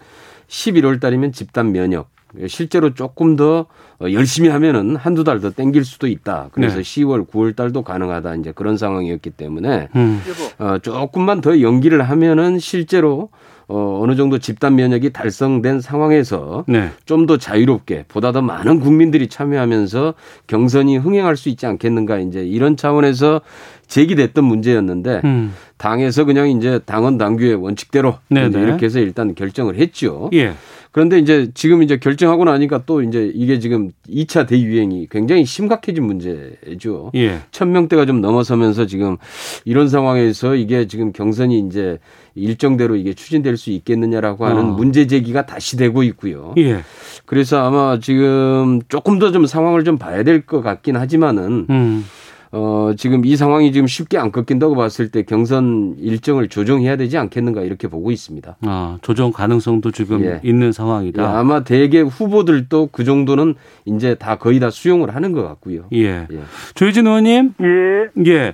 [0.48, 2.10] 11월 달이면 집단 면역.
[2.48, 3.66] 실제로 조금 더
[4.02, 6.50] 열심히 하면은 한두 달 더 땡길 수도 있다.
[6.52, 6.82] 그래서 네.
[6.82, 8.36] 10월, 9월 달도 가능하다.
[8.36, 10.22] 이제 그런 상황이었기 때문에 음.
[10.60, 13.30] 어, 조금만 더 연기를 하면은 실제로
[13.68, 16.90] 어, 어느 정도 집단 면역이 달성된 상황에서 네.
[17.06, 20.14] 좀더 자유롭게 보다 더 많은 국민들이 참여하면서
[20.48, 23.42] 경선이 흥행할 수 있지 않겠는가 이제 이런 차원에서
[23.88, 25.54] 제기됐던 문제였는데 음.
[25.78, 28.50] 당에서 그냥 이제 당원 당규의 원칙대로 네네.
[28.50, 30.30] 이제 이렇게 해서 일단 결정을 했죠.
[30.34, 30.54] 예.
[30.92, 37.12] 그런데 이제 지금 이제 결정하고 나니까 또 이제 이게 지금 2차 대유행이 굉장히 심각해진 문제죠.
[37.16, 37.40] 예.
[37.52, 39.16] 천 명대가 좀 넘어서면서 지금
[39.64, 41.98] 이런 상황에서 이게 지금 경선이 이제
[42.36, 44.74] 일정대로 이게 추진될 수 있겠느냐라고 하는 어.
[44.74, 46.54] 문제 제기가 다시 되고 있고요.
[46.58, 46.84] 예.
[47.26, 52.06] 그래서 아마 지금 조금 더 좀 상황을 좀 봐야 될 것 같긴 하지만은 음.
[52.54, 57.62] 어 지금 이 상황이 지금 쉽게 안 꺾인다고 봤을 때 경선 일정을 조정해야 되지 않겠는가
[57.62, 58.58] 이렇게 보고 있습니다.
[58.62, 60.42] 아, 조정 가능성도 지금 예.
[60.44, 61.40] 있는 예, 상황이다.
[61.40, 65.86] 아마 대개 후보들도 그 정도는 이제 다 거의 다 수용을 하는 것 같고요.
[65.94, 66.28] 예.
[66.30, 66.42] 예.
[66.76, 67.54] 조혜진 의원님.
[67.62, 68.30] 예.
[68.30, 68.54] 예.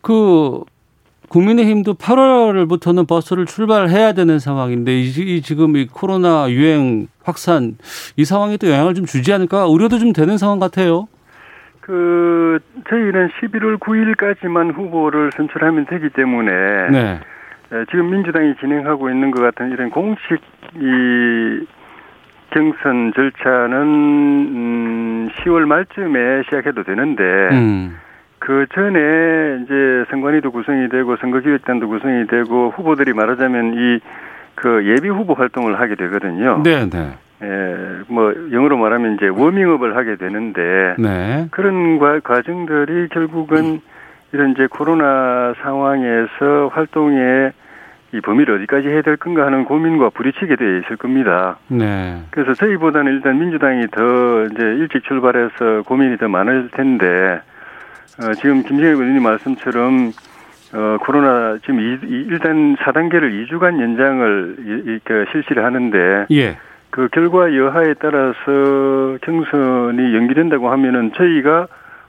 [0.00, 0.62] 그
[1.28, 7.78] 국민의힘도 8월부터는 버스를 출발해야 되는 상황인데 이, 이 지금 이 코로나 유행 확산
[8.16, 11.08] 이 상황이 또 영향을 좀 주지 않을까 우려도 좀 되는 상황 같아요.
[11.82, 16.50] 그 저희는 11월 9일까지만 후보를 선출하면 되기 때문에
[16.90, 17.20] 네.
[17.72, 20.40] 에, 지금 민주당이 진행하고 있는 것 같은 이런 공식
[20.74, 21.66] 이
[22.50, 27.98] 경선 절차는 음, 10월 말쯤에 시작해도 되는데 음.
[28.38, 34.00] 그 전에 이제 선관위도 구성이 되고 선거기획단도 구성이 되고 후보들이 말하자면 이
[34.54, 36.62] 그 예비 후보 활동을 하게 되거든요.
[36.62, 37.12] 네, 네.
[37.42, 41.48] 예, 뭐 영어로 말하면 이제 워밍업을 하게 되는데 네.
[41.50, 43.80] 그런 과, 과정들이 결국은
[44.32, 47.52] 이런 이제 코로나 상황에서 활동의
[48.14, 51.56] 이 범위를 어디까지 해야 될 건가 하는 고민과 부딪히게 되어 있을 겁니다.
[51.68, 52.22] 네.
[52.30, 57.40] 그래서 저희보다는 일단 민주당이 더 이제 일찍 출발해서 고민이 더 많을 텐데
[58.22, 60.12] 어, 지금 김정일 의원님 말씀처럼
[60.74, 66.56] 어, 코로나 지금 이, 이, 일단 4단계를 2주간 연장을 이, 이, 그 실시를 하는데 예.
[66.92, 71.66] 그 결과 여하에 따라서 경선이 연기된다고 하면은 저희가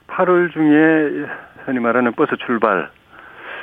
[0.08, 1.26] 8월 중에
[1.64, 2.90] 흔히 말하는 버스 출발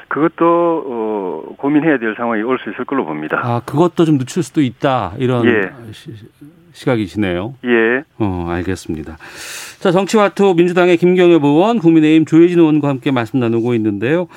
[0.08, 3.40] 그것도 어, 고민해야 될 상황이 올 수 있을 걸로 봅니다.
[3.44, 5.14] 아, 그것도 좀 늦출 수도 있다.
[5.20, 5.72] 이런 예.
[6.74, 7.56] 시, 시각이시네요.
[7.66, 8.04] 예.
[8.20, 9.18] 어, 알겠습니다.
[9.80, 14.28] 자, 정치와투 민주당의 김경엽 의원, 국민의힘 조혜진 의원과 함께 말씀 나누고 있는데요.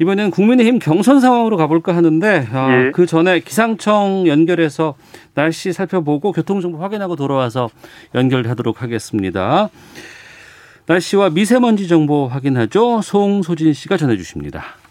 [0.00, 2.90] 이번에는 국민의힘 경선 상황으로 가볼까 하는데, 아, 예.
[2.92, 4.94] 그 전에 기상청 연결해서
[5.34, 7.70] 날씨 살펴보고 교통정보 확인하고 돌아와서
[8.14, 9.68] 연결하도록 하겠습니다.
[10.86, 13.00] 날씨와 미세먼지 정보 확인하죠.
[13.02, 14.83] 송소진 씨가 전해주십니다.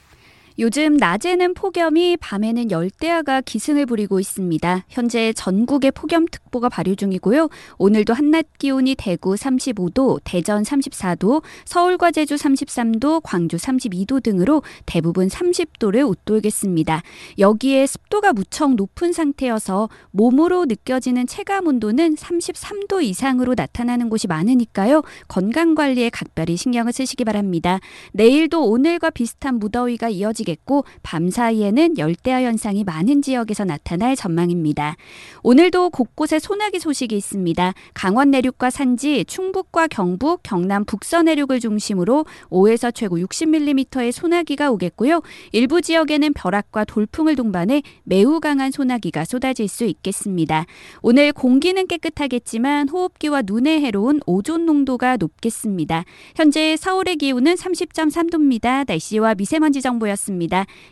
[0.60, 4.86] 요즘 낮에는 폭염이 밤에는 열대야가 기승을 부리고 있습니다.
[4.88, 7.50] 현재 전국에 폭염특보가 발효 중이고요.
[7.80, 16.08] 오늘도 한낮 기온이 대구 35도, 대전 34도, 서울과 제주 33도, 광주 32도 등으로 대부분 30도를
[16.08, 17.02] 웃돌겠습니다.
[17.40, 25.02] 여기에 습도가 무척 높은 상태여서 몸으로 느껴지는 체감 온도는 33도 이상으로 나타나는 곳이 많으니까요.
[25.28, 27.80] 건강 관리에 각별히 신경을 쓰시기 바랍니다.
[28.12, 34.96] 내일도 오늘과 비슷한 무더위가 이어지 겠고 밤 사이에는 열대야 현상이 많은 지역에서 나타날 전망입니다.
[35.44, 37.74] 오늘도 곳곳에 소나기 소식이 있습니다.
[37.94, 45.22] 강원 내륙과 산지, 충북과 경북, 경남 북서 내륙을 중심으로 5에서 최고 60mm의 소나기가 오겠고요.
[45.52, 50.66] 일부 지역에는 벼락과 돌풍을 동반해 매우 강한 소나기가 쏟아질 수 있겠습니다.
[51.02, 56.04] 오늘 공기는 깨끗하겠지만 호흡기와 눈에 해로운 오존 농도가 높겠습니다.
[56.36, 58.86] 현재 서울의 기온은 30.3도입니다.
[58.88, 60.33] 날씨와 미세먼지 정보였습니다.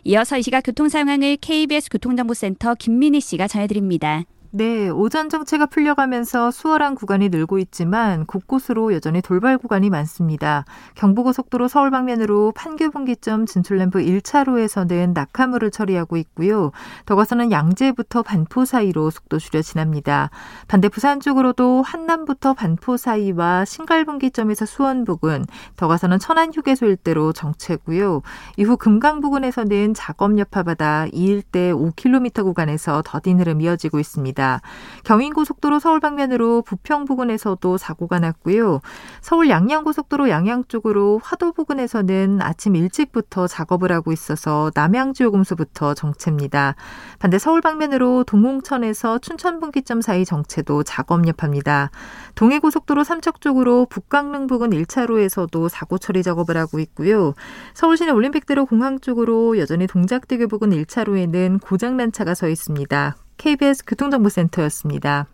[0.04, 4.24] 이어서 이 시각 교통 상황을 KBS 교통정보센터 김민희 씨가 전해드립니다.
[4.54, 10.66] 네, 오전 정체가 풀려가면서 수월한 구간이 늘고 있지만 곳곳으로 여전히 돌발 구간이 많습니다.
[10.94, 16.70] 경부고속도로 서울 방면으로 판교 분기점 진출램프 1차로에서는 낙하물을 처리하고 있고요.
[17.06, 20.28] 더 가서는 양재부터 반포 사이로 속도 줄여 지납니다.
[20.68, 27.32] 반대 부산 쪽으로도 한남부터 반포 사이와 신갈 분기점에서 수원 부근, 더 가서는 천안 휴게소 일대로
[27.32, 28.20] 정체고요.
[28.58, 34.41] 이후 금강 부근에서는 작업 여파바다 이 일대 5km 구간에서 더딘 흐름 이어지고 있습니다.
[34.42, 34.60] 있습니다.
[35.04, 38.80] 경인고속도로 서울 방면으로 부평 부근에서도 사고가 났고요.
[39.20, 46.74] 서울 양양고속도로 양양 쪽으로 화도 부근에서는 아침 일찍부터 작업을 하고 있어서 남양주요금소부터 정체입니다.
[47.18, 51.90] 반대 서울 방면으로 동홍천에서 춘천분기점 사이 정체도 작업 여파입니다.
[52.34, 57.34] 동해고속도로 삼척 쪽으로 북강릉 부근 1차로에서도 사고 처리 작업을 하고 있고요.
[57.74, 63.16] 서울시내 올림픽대로 공항 쪽으로 여전히 동작대교 부근 1차로에는 고장난 차가 서 있습니다.
[63.36, 65.26] KBS 교통정보센터였습니다.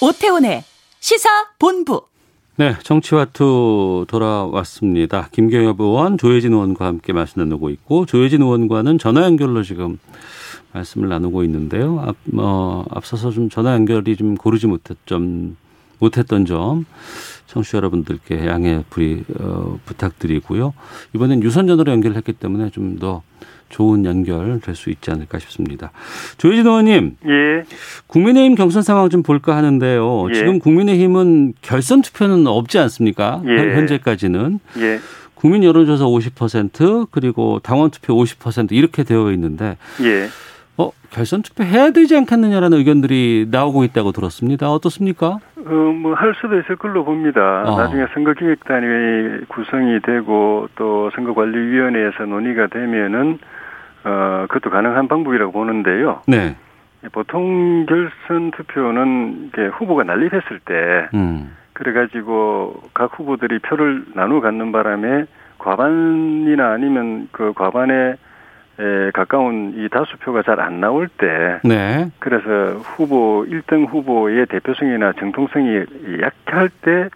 [0.00, 0.64] 오태훈의
[1.00, 2.02] 시사 본부.
[2.56, 5.28] 네, 정치와투 돌아왔습니다.
[5.30, 9.98] 김경엽 의원, 조혜진 의원과 함께 말씀 나누고 있고 조혜진 의원과는 전화 연결로 지금
[10.72, 12.00] 말씀을 나누고 있는데요.
[12.00, 15.56] 앞, 어, 앞서서 좀 전화 연결이 좀 고르지 못했던
[16.00, 16.84] 못했던 점
[17.48, 20.74] 청취자 여러분들께 양해 부리 어, 부탁드리고요.
[21.14, 23.22] 이번엔 유선전화로 연결했기 때문에 좀 더
[23.68, 25.92] 좋은 연결 될 수 있지 않을까 싶습니다.
[26.38, 27.16] 조혜진 의원님.
[27.26, 27.64] 예.
[28.06, 30.30] 국민의힘 경선 상황 좀 볼까 하는데요.
[30.30, 30.34] 예.
[30.34, 33.42] 지금 국민의힘은 결선 투표는 없지 않습니까?
[33.46, 33.74] 예.
[33.74, 34.60] 현재까지는.
[34.78, 35.00] 예.
[35.34, 40.28] 국민 여론조사 50% 그리고 당원 투표 50% 이렇게 되어 있는데 예.
[41.08, 44.70] 어, 결선 투표 해야 되지 않겠느냐라는 의견들이 나오고 있다고 들었습니다.
[44.70, 45.38] 어떻습니까?
[45.56, 47.62] 어, 뭐, 할 수도 있을 걸로 봅니다.
[47.66, 47.78] 어.
[47.78, 53.38] 나중에 선거기획단이 구성이 되고 또 선거관리위원회에서 논의가 되면은,
[54.04, 56.22] 어, 그것도 가능한 방법이라고 보는데요.
[56.26, 56.56] 네.
[57.12, 61.54] 보통 결선 투표는 후보가 난립했을 때, 음.
[61.72, 65.26] 그래가지고 각 후보들이 표를 나누어 갖는 바람에
[65.58, 68.16] 과반이나 아니면 그 과반에
[68.80, 72.10] 에 가까운 이 다수표가 잘 안 나올 때 네.
[72.20, 75.84] 그래서 후보 1등 후보의 대표성이나 정통성이
[76.22, 77.08] 약할 때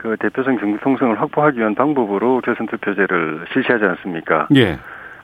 [0.00, 4.48] 그 대표성 정통성을 확보하기 위한 방법으로 결선 투표제를 실시하지 않습니까?
[4.56, 4.78] 예.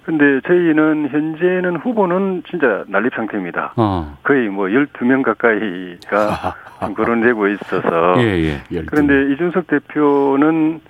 [0.04, 3.72] 근데 저희는 현재는 후보는 진짜 난립 상태입니다.
[3.76, 4.18] 어.
[4.22, 6.54] 거의 뭐 12명 가까이가
[6.94, 8.82] 거론되고 있어서 예, 예.
[8.84, 10.80] 그런데 이준석 대표는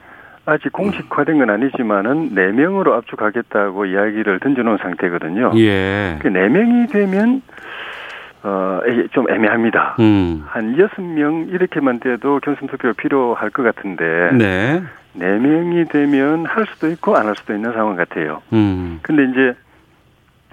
[0.46, 5.50] 아직 공식화된 건 아니지만은 네 명으로 압축하겠다고 이야기를 던져놓은 상태거든요.
[5.56, 6.18] 예.
[6.20, 7.42] 그네 명이 되면
[8.44, 9.96] 어, 에- 좀 애매합니다.
[9.98, 10.44] 음.
[10.46, 14.82] 한 여섯 명 이렇게만 돼도 결선 투표 필요할 것 같은데 네.
[15.14, 18.40] 네 명이 되면 할 수도 있고 안 할 수도 있는 상황 같아요.
[18.52, 19.00] 음.
[19.02, 19.54] 근데 이제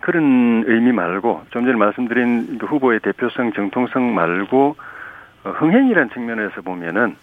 [0.01, 4.75] 그런 의미 말고 좀 전에 말씀드린 그 후보의 대표성, 정통성 말고
[5.43, 7.15] 어, 흥행이라는 측면에서 보면은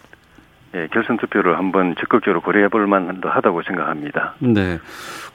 [0.74, 4.34] 예, 결선 투표를 한번 적극적으로 고려해 볼 만도 하다고 생각합니다.
[4.38, 4.78] 네.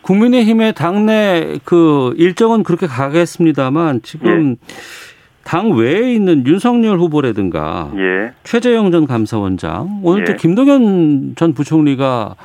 [0.02, 4.74] 국민의힘의 당내 그 일정은 그렇게 가겠습니다만 지금 예.
[5.44, 8.34] 당 외에 있는 윤석열 후보라든가 예.
[8.44, 10.36] 최재형 전 감사원장 오늘 또 예.
[10.38, 12.36] 김동연 전 부총리가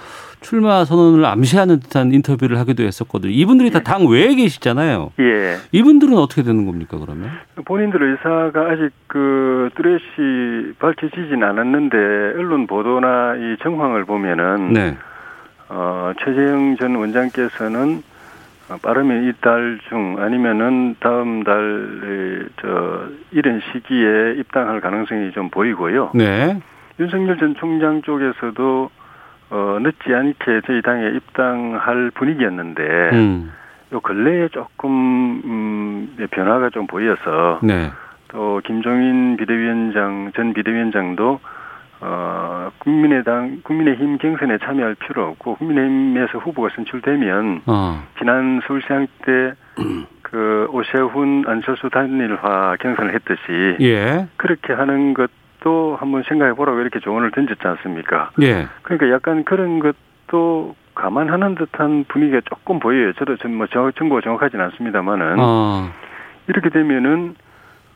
[0.41, 3.33] 출마 선언을 암시하는 듯한 인터뷰를 하기도 했었거든요.
[3.33, 5.13] 이분들이 다 당 외에 계시잖아요.
[5.21, 5.57] 예.
[5.73, 7.31] 이분들은 어떻게 되는 겁니까 그러면?
[7.65, 11.97] 본인들 의사가 아직 그 뚜렷이 밝혀지진 않았는데
[12.39, 14.97] 언론 보도나 이 정황을 보면은 네.
[15.69, 18.03] 어, 최재형 전 원장께서는
[18.71, 26.13] 어, 빠르면 이 달 중 아니면은 다음 달, 저, 이런 시기에 입당할 가능성이 좀 보이고요.
[26.15, 26.61] 네.
[27.01, 28.91] 윤석열 전 총장 쪽에서도
[29.51, 32.83] 어, 늦지 않게 저희 당에 입당할 분위기였는데,
[33.13, 33.53] 음.
[33.93, 37.91] 요 근래에 조금, 음, 변화가 좀 보여서, 네.
[38.29, 41.41] 또 김종인 비대위원장, 전 비대위원장도
[42.03, 48.03] 어, 국민의당, 국민의힘 경선에 참여할 필요 없고, 국민의힘에서 후보가 선출되면, 어.
[48.19, 49.53] 지난 서울시장 때,
[50.23, 54.29] 그, 오세훈, 안철수 단일화 경선을 했듯이, 예.
[54.39, 58.31] 그렇게 하는 것 도 한번 생각해 보라고 이렇게 조언을 던졌지 않습니까?
[58.43, 58.67] 예.
[58.83, 63.13] 그러니까 약간 그런 것도 감안하는 듯한 분위기가 조금 보여요.
[63.15, 65.37] 저도 좀뭐 정보가 정확하진 않습니다만은.
[65.39, 65.91] 어.
[66.49, 67.37] 이렇게 되면은,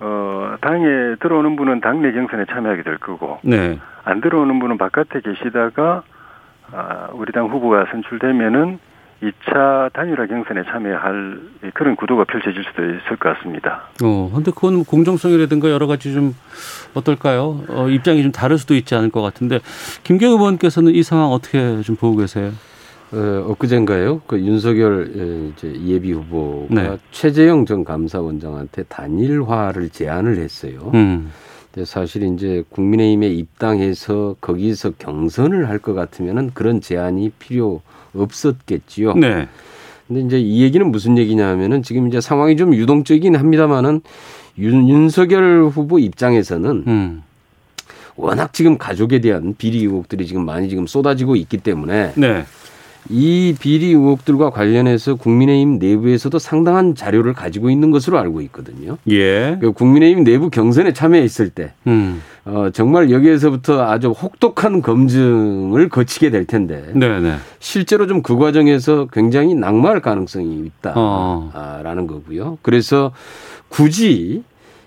[0.00, 3.78] 어, 당에 들어오는 분은 당내 경선에 참여하게 될 거고, 네.
[4.04, 6.02] 안 들어오는 분은 바깥에 계시다가
[6.72, 8.78] 아, 우리 당 후보가 선출되면은
[9.22, 11.40] 2차 단일화 경선에 참여할
[11.72, 13.84] 그런 구도가 펼쳐질 수도 있을 것 같습니다.
[14.02, 16.34] 어, 근데 그건 공정성이라든가 여러 가지 좀
[16.94, 17.64] 어떨까요?
[17.68, 19.60] 어, 입장이 좀 다를 수도 있지 않을 것 같은데
[20.02, 22.52] 김경 의원께서는 이 상황 어떻게 좀 보고 계세요?
[23.12, 24.22] 어, 엊그젠가요?
[24.26, 26.98] 그 윤석열 에, 이제 예비 후보가 네.
[27.12, 30.90] 최재형 전 감사원장한테 단일화를 제안을 했어요.
[30.94, 31.32] 음.
[31.72, 37.82] 근데 사실 이제 국민의힘에 입당해서 거기서 경선을 할 것 같으면은 그런 제안이 필요
[38.14, 39.14] 없었겠지요.
[39.14, 39.48] 네.
[40.06, 44.02] 근데 이제 이 얘기는 무슨 얘기냐면은 지금 이제 상황이 좀 유동적이긴 합니다만은
[44.58, 47.22] 윤, 윤석열 후보 입장에서는 음.
[48.16, 52.44] 워낙 지금 가족에 대한 비리 의혹들이 지금 많이 지금 쏟아지고 있기 때문에 네.
[53.10, 58.96] 이 비리 의혹들과 관련해서 국민의힘 내부에서도 상당한 자료를 가지고 있는 것으로 알고 있거든요.
[59.10, 59.58] 예.
[59.60, 62.22] 그 국민의힘 내부 경선에 참여했을 때 음.
[62.46, 67.36] 어, 정말 여기에서부터 아주 혹독한 검증을 거치게 될 텐데 네네.
[67.58, 72.06] 실제로 좀 그 과정에서 굉장히 낙마할 가능성이 있다라는 어.
[72.06, 72.58] 거고요.
[72.62, 73.12] 그래서
[73.68, 74.42] 굳이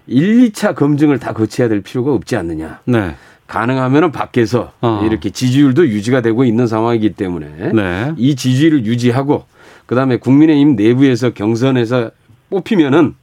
[0.08, 2.80] 1, 2차 검증을 다 거쳐야 될 필요가 없지 않느냐.
[2.86, 3.16] 네.
[3.46, 5.04] 가능하면은 밖에서 어.
[5.06, 8.14] 이렇게 지지율도 유지가 되고 있는 상황이기 때문에 네.
[8.18, 9.46] 이 지지율을 유지하고
[9.86, 12.12] 그다음에 국민의힘 내부에서 경선에서
[12.50, 13.16] 뽑히면은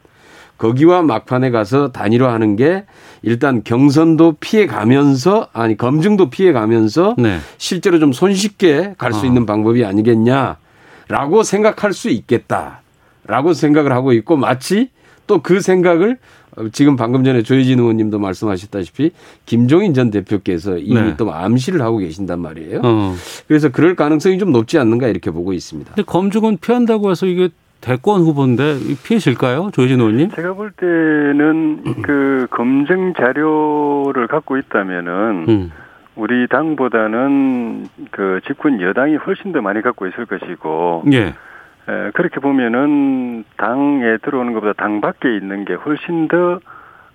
[0.59, 2.85] 거기와 막판에 가서 단일화하는 게
[3.23, 7.39] 일단 경선도 피해 가면서 아니 검증도 피해 가면서 네.
[7.59, 9.25] 실제로 좀 손쉽게 갈수 어.
[9.25, 14.91] 있는 방법이 아니겠냐라고 생각할 수 있겠다라고 생각을 하고 있고 마치
[15.27, 16.19] 또 그 생각을
[16.57, 19.11] 어, 지금 방금 전에 조혜진 의원님도 말씀하셨다시피
[19.47, 21.17] 김종인 전 대표께서 이미 네.
[21.17, 22.81] 또 암시를 하고 계신단 말이에요.
[22.85, 23.15] 어.
[23.49, 25.95] 그래서 그럴 가능성이 좀 높지 않는가 이렇게 보고 있습니다.
[25.95, 27.49] 근데 검증은 피한다고 해서 이게
[27.85, 29.71] 대권 후보인데 피해질까요?
[29.73, 30.31] 조혜진 의원님?
[30.31, 35.73] 제가 볼 때는 그 검증 자료를 갖고 있다면은 음.
[36.17, 41.27] 우리 당보다는 그 집권 여당이 훨씬 더 많이 갖고 있을 것이고 예.
[41.27, 46.61] 에, 그렇게 보면은 당에 들어오는 것보다 당 밖에 있는 게 훨씬 더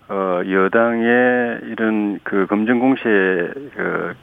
[0.10, 4.14] 어, 여당의 이런 그 검증 공세에 그,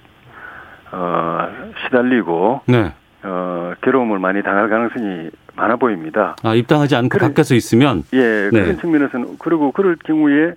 [0.92, 1.49] 어,
[1.84, 2.92] 시달리고 네.
[3.23, 6.37] 어, 괴로움을 많이 당할 가능성이 많아 보입니다.
[6.43, 7.29] 아, 입당하지 않고 그래.
[7.29, 8.61] 밖에서 있으면 예, 네.
[8.62, 10.53] 그런 측면에서는 그리고 그럴 경우에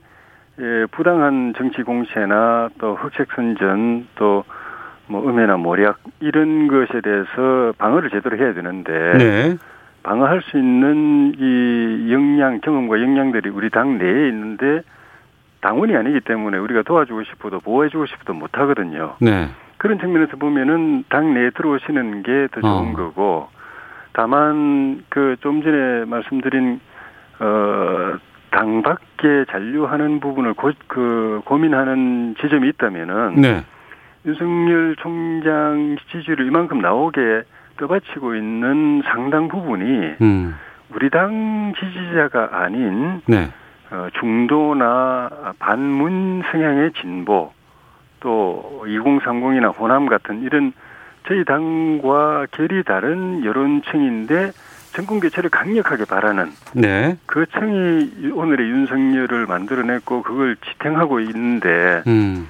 [0.59, 4.43] 예, 부당한 정치 공세나 또 흑색 선전 또
[5.09, 9.57] 뭐 음해나 모략 이런 것에 대해서 방어를 제대로 해야 되는데 네.
[10.03, 14.81] 방어할 수 있는 이 역량 경험과 역량들이 우리 당 내에 있는데
[15.61, 19.15] 당원이 아니기 때문에 우리가 도와주고 싶어도 보호해주고 싶어도 못 하거든요.
[19.19, 19.49] 네.
[19.79, 22.93] 그런 측면에서 보면은 당 내에 들어오시는 게 더 좋은 어.
[22.95, 23.47] 거고
[24.13, 26.79] 다만 그 좀 전에 말씀드린
[27.39, 33.63] 어당 밖에 잔류하는 부분을 고, 그 고민하는 지점이 있다면은 네.
[34.25, 37.43] 윤석열 총장 지지율이 이만큼 나오게
[37.77, 40.55] 떠받치고 있는 상당 부분이 음.
[40.93, 43.47] 우리 당 지지자가 아닌 네.
[43.91, 47.53] 어, 중도나 반문 성향의 진보
[48.19, 50.73] 또 2030이나 호남 같은 이런
[51.27, 54.51] 저희 당과 결이 다른 여론층인데
[54.93, 57.17] 정권 교체를 강력하게 바라는 네.
[57.25, 62.47] 그 층이 오늘의 윤석열을 만들어냈고 그걸 지탱하고 있는데 음.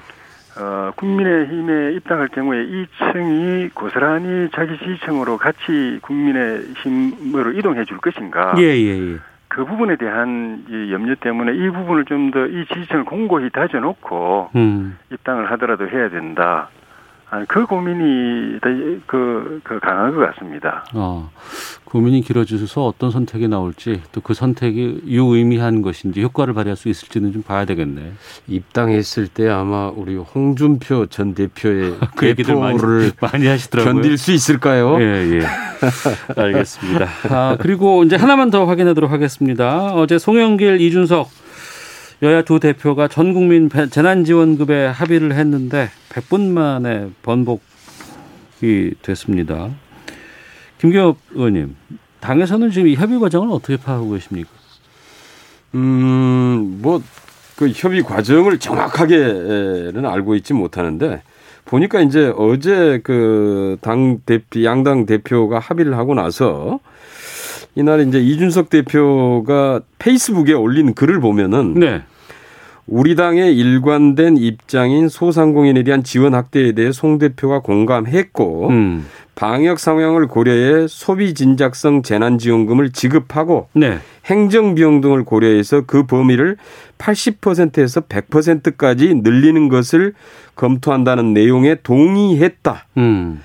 [0.58, 8.54] 어, 국민의힘에 입당할 경우에 이 층이 고스란히 자기 지지층으로 같이 국민의힘으로 이동해 줄 것인가?
[8.58, 9.18] 예, 예, 예.
[9.50, 14.96] 그 부분에 대한 이 염려 때문에 이 부분을 좀 더 이 지지층을 공고히 다져놓고 음.
[15.10, 16.68] 입당을 하더라도 해야 된다.
[17.32, 18.68] 아, 그 고민이 더
[19.06, 20.84] 그, 그 강한 것 같습니다.
[20.94, 21.30] 어,
[21.84, 27.42] 고민이 길어져서 어떤 선택이 나올지 또 그 선택이 유의미한 것인지 효과를 발휘할 수 있을지는 좀
[27.42, 28.12] 봐야 되겠네.
[28.46, 32.78] 입당했을 때 아마 우리 홍준표 전 대표의 그 얘기들 많이,
[33.20, 33.92] 많이 하시더라고요.
[33.94, 35.00] 견딜 수 있을까요?
[35.00, 35.46] 예, 예.
[36.36, 37.08] 알겠습니다.
[37.30, 39.92] 아, 그리고 이제 하나만 더 확인하도록 하겠습니다.
[39.94, 41.28] 어제 송영길, 이준석
[42.22, 47.60] 여야 두 대표가 전 국민 재난지원급에 합의를 했는데 100분 만에 번복이
[49.00, 49.70] 됐습니다.
[50.78, 51.76] 김기업 의원님,
[52.20, 54.50] 당에서는 지금 이 협의 과정을 어떻게 파악하고 계십니까?
[55.74, 57.02] 음, 뭐,
[57.56, 61.22] 그 협의 과정을 정확하게는 알고 있지 못하는데,
[61.66, 66.80] 보니까 이제 어제 그 당 대표, 양당 대표가 합의를 하고 나서,
[67.74, 72.02] 이날 이제 이준석 대표가 페이스북에 올린 글을 보면은, 네.
[72.90, 79.06] 우리 당의 일관된 입장인 소상공인에 대한 지원 확대에 대해 송 대표가 공감했고, 음.
[79.36, 83.98] 방역 상황을 고려해 소비 진작성 재난지원금을 지급하고 네.
[84.26, 86.56] 행정 비용 등을 고려해서 그 범위를
[86.98, 90.12] 80%에서 100%까지 늘리는 것을
[90.56, 92.86] 검토한다는 내용에 동의했다.
[92.98, 93.40] 음.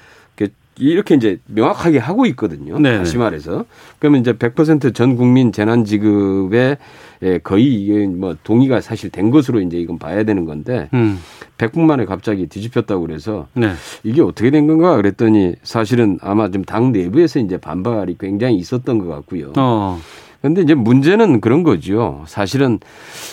[0.77, 2.77] 이렇게 이제 명확하게 하고 있거든요.
[2.79, 2.97] 네네.
[2.97, 3.65] 다시 말해서
[3.99, 6.77] 그러면 이제 100%전 국민 재난 지급에
[7.23, 11.19] 예, 거의 이게 뭐 동의가 사실 된 것으로 이제 이건 봐야 되는 건데 음.
[11.57, 13.71] 100분 만에 갑자기 뒤집혔다고 그래서 네.
[14.03, 19.07] 이게 어떻게 된 건가 그랬더니 사실은 아마 좀 당 내부에서 이제 반발이 굉장히 있었던 것
[19.07, 19.53] 같고요.
[19.57, 19.99] 어.
[20.41, 22.23] 근데 이제 문제는 그런 거죠.
[22.27, 22.79] 사실은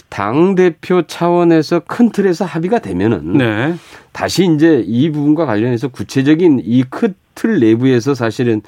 [0.09, 3.75] 당 대표 차원에서 큰 틀에서 합의가 되면은 네.
[4.13, 8.61] 다시 이제 이 부분과 관련해서 구체적인 이 큰 틀 내부에서 사실은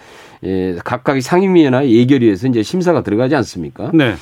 [0.42, 3.90] 예, 각각의 상임위나 예결위에서 이제 심사가 들어가지 않습니까?
[3.92, 4.14] 네.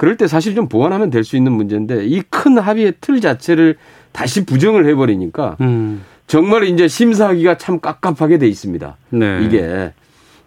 [0.00, 3.76] 그럴 때 사실 좀 보완하면 될 수 있는 문제인데 이 큰 합의의 틀 자체를
[4.12, 6.02] 다시 부정을 해버리니까 음.
[6.26, 8.96] 정말 이제 심사하기가 참 깝깝하게 돼 있습니다.
[9.10, 9.40] 네.
[9.44, 9.92] 이게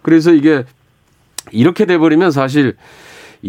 [0.02, 0.64] 그래서 이게
[1.52, 2.74] 이렇게 돼버리면 사실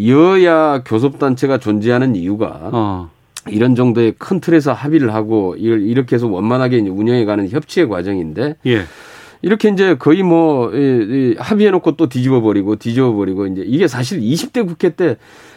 [0.06, 3.10] 여야 교섭단체가 존재하는 이유가 어.
[3.48, 8.84] 이런 정도의 큰 틀에서 합의를 하고 이걸 이렇게 해서 원만하게 운영해가는 협치의 과정인데 예.
[9.42, 10.70] 이렇게 이제 거의 뭐
[11.38, 15.16] 합의해놓고 또 뒤집어버리고 뒤집어버리고 이제 이게 사실 20대 국회 때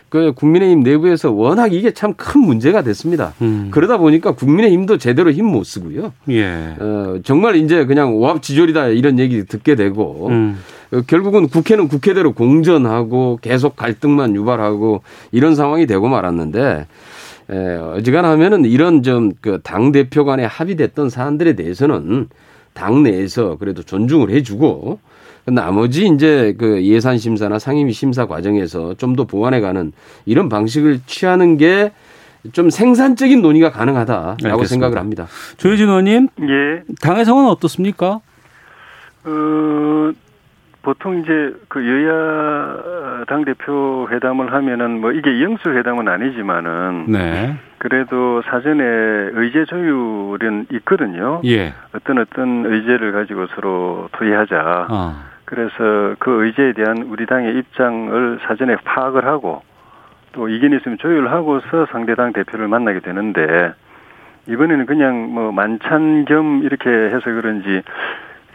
[0.10, 3.34] 그 국민의힘 내부에서 워낙 이게 참 큰 문제가 됐습니다.
[3.42, 3.70] 음.
[3.72, 6.14] 그러다 보니까 국민의힘도 제대로 힘 못 쓰고요.
[6.30, 6.76] 예.
[6.80, 10.58] 어, 정말 이제 그냥 오합지졸이다 이런 얘기 듣게 되고 음.
[10.92, 15.02] 어, 결국은 국회는 국회대로 공전하고 계속 갈등만 유발하고
[15.32, 16.88] 이런 상황이 되고 말았는데
[17.52, 22.28] 에, 어지간하면은 이런 좀 그 당 대표 간에 합의됐던 사안들에 대해서는
[22.74, 25.00] 당 내에서 그래도 존중을 해주고
[25.50, 29.92] 나머지 이제 그 예산 심사나 상임위 심사 과정에서 좀 더 보완해가는
[30.26, 31.92] 이런 방식을 취하는 게
[32.54, 34.66] 좀 생산적인 논의가 가능하다라고 알겠습니다.
[34.66, 35.28] 생각을 합니다.
[35.58, 36.84] 조혜진 의원님, 예.
[37.02, 38.22] 당의 상황은 어떻습니까?
[39.26, 40.12] 어,
[40.82, 47.58] 보통 이제 그 여야 당 대표 회담을 하면은 뭐 이게 영수 회담은 아니지만은 네.
[47.78, 48.84] 그래도 사전에
[49.34, 51.42] 의제 조율은 있거든요.
[51.44, 51.74] 예.
[51.94, 54.88] 어떤 어떤 의제를 가지고 서로 토의하자.
[54.90, 55.24] 아.
[55.50, 59.64] 그래서 그 의제에 대한 우리 당의 입장을 사전에 파악을 하고
[60.32, 63.74] 또 이견이 있으면 조율하고서 상대당 대표를 만나게 되는데
[64.48, 67.82] 이번에는 그냥 뭐 만찬 겸 이렇게 해서 그런지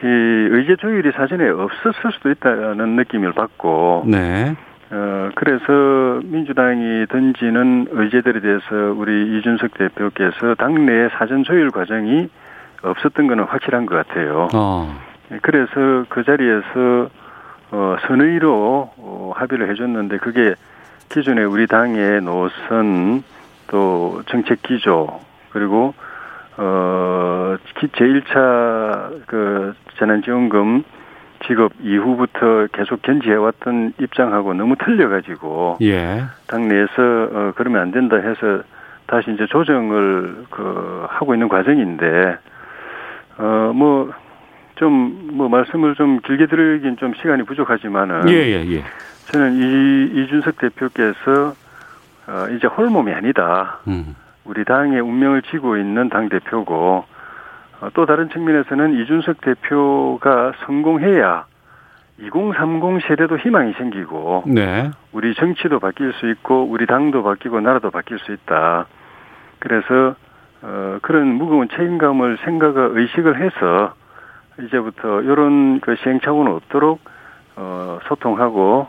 [0.04, 4.54] 이 의제 조율이 사전에 없었을 수도 있다는 느낌을 받고 네.
[4.92, 12.28] 어 그래서 민주당이 던지는 의제들에 대해서 우리 이준석 대표께서 당내의 사전 조율 과정이
[12.82, 14.48] 없었던 거는 확실한 것 같아요.
[14.54, 15.13] 어.
[15.42, 17.08] 그래서 그 자리에서
[17.70, 20.54] 어, 선의로 어, 합의를 해줬는데 그게
[21.08, 23.22] 기존의 우리 당의 노선
[23.68, 25.20] 또 정책 기조
[25.50, 25.94] 그리고
[26.56, 30.84] 어 기- 제1차 그 재난지원금
[31.46, 36.24] 지급 이후부터 계속 견지해왔던 입장하고 너무 틀려가지고 예.
[36.46, 38.62] 당내에서 어, 그러면 안 된다 해서
[39.06, 42.38] 다시 이제 조정을 그 하고 있는 과정인데
[43.38, 44.12] 어뭐
[44.76, 48.84] 좀 뭐 말씀을 좀 길게 드리긴 좀 시간이 부족하지만은 예, 예, 예.
[49.26, 51.54] 저는 이 이준석 대표께서
[52.26, 53.80] 어 이제 홀몸이 아니다.
[53.88, 54.14] 음.
[54.44, 57.04] 우리 당의 운명을 쥐고 있는 당 대표고
[57.80, 61.46] 어, 또 다른 측면에서는 이준석 대표가 성공해야
[62.20, 64.90] 2030 세대도 희망이 생기고 네.
[65.12, 68.86] 우리 정치도 바뀔 수 있고 우리 당도 바뀌고 나라도 바뀔 수 있다.
[69.58, 70.14] 그래서
[70.62, 73.94] 어 그런 무거운 책임감을 생각을 의식을 해서
[74.60, 77.00] 이제부터 이런 그 시행착오는 없도록
[77.56, 78.86] 어 소통하고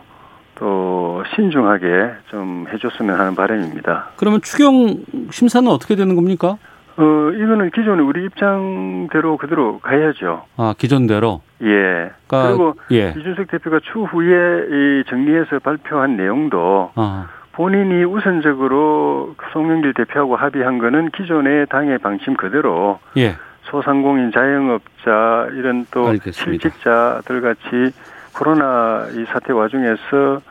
[0.56, 4.12] 또 신중하게 좀 해줬으면 하는 바람입니다.
[4.16, 6.58] 그러면 추경 심사는 어떻게 되는 겁니까?
[6.98, 10.46] 어 이거는 기존에 우리 입장대로 그대로 가야죠.
[10.56, 11.42] 아, 기존대로.
[11.62, 12.12] 예.
[12.28, 13.14] 그러니까, 그리고 예.
[13.18, 17.28] 이준석 대표가 추후에 이 정리해서 발표한 내용도 아.
[17.52, 23.36] 본인이 우선적으로 송영길 대표하고 합의한 거는 기존의 당의 방침 그대로 예.
[23.76, 26.32] 소상공인 자영업자 이런 또 알겠습니다.
[26.70, 27.92] 실직자들 같이
[28.34, 30.42] 코로나 이 사태 와중에서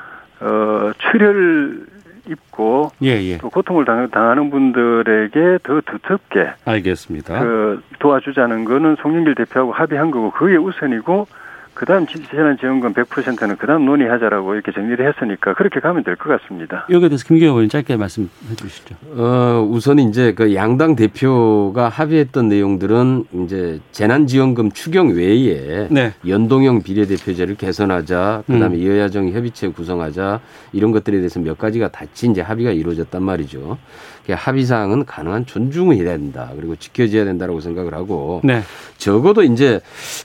[0.41, 1.87] 어 출혈
[2.29, 3.39] 입고 예, 예.
[3.39, 7.41] 또 고통을 당- 당하는 분들에게 더 두텁게 알겠습니다.
[7.41, 11.27] 그 도와주자는 거는 송영길 대표하고 합의한 거고 그게 우선이고
[11.75, 16.87] 그 다음 재난지원금 100%는 그 다음 논의하자라고 이렇게 정리를 했으니까 그렇게 가면 될 것 같습니다.
[16.91, 18.95] 여기에 대해서 김기현 의원 짧게 말씀해 주시죠.
[19.16, 26.12] 어, 우선 이제 그 양당 대표가 합의했던 내용들은 이제 재난지원금 추경 외에 네.
[26.27, 28.87] 연동형 비례대표제를 개선하자, 그 다음에 음.
[28.87, 30.41] 여야정 협의체 구성하자
[30.72, 33.79] 이런 것들에 대해서 몇 가지가 같이 이제 합의가 이루어졌단 말이죠.
[34.27, 36.51] 그 합의 사항은 가능한 존중을 해야 된다.
[36.57, 38.62] 그리고 지켜져야 된다라고 생각을 하고 네.
[38.97, 39.81] 적어도 이제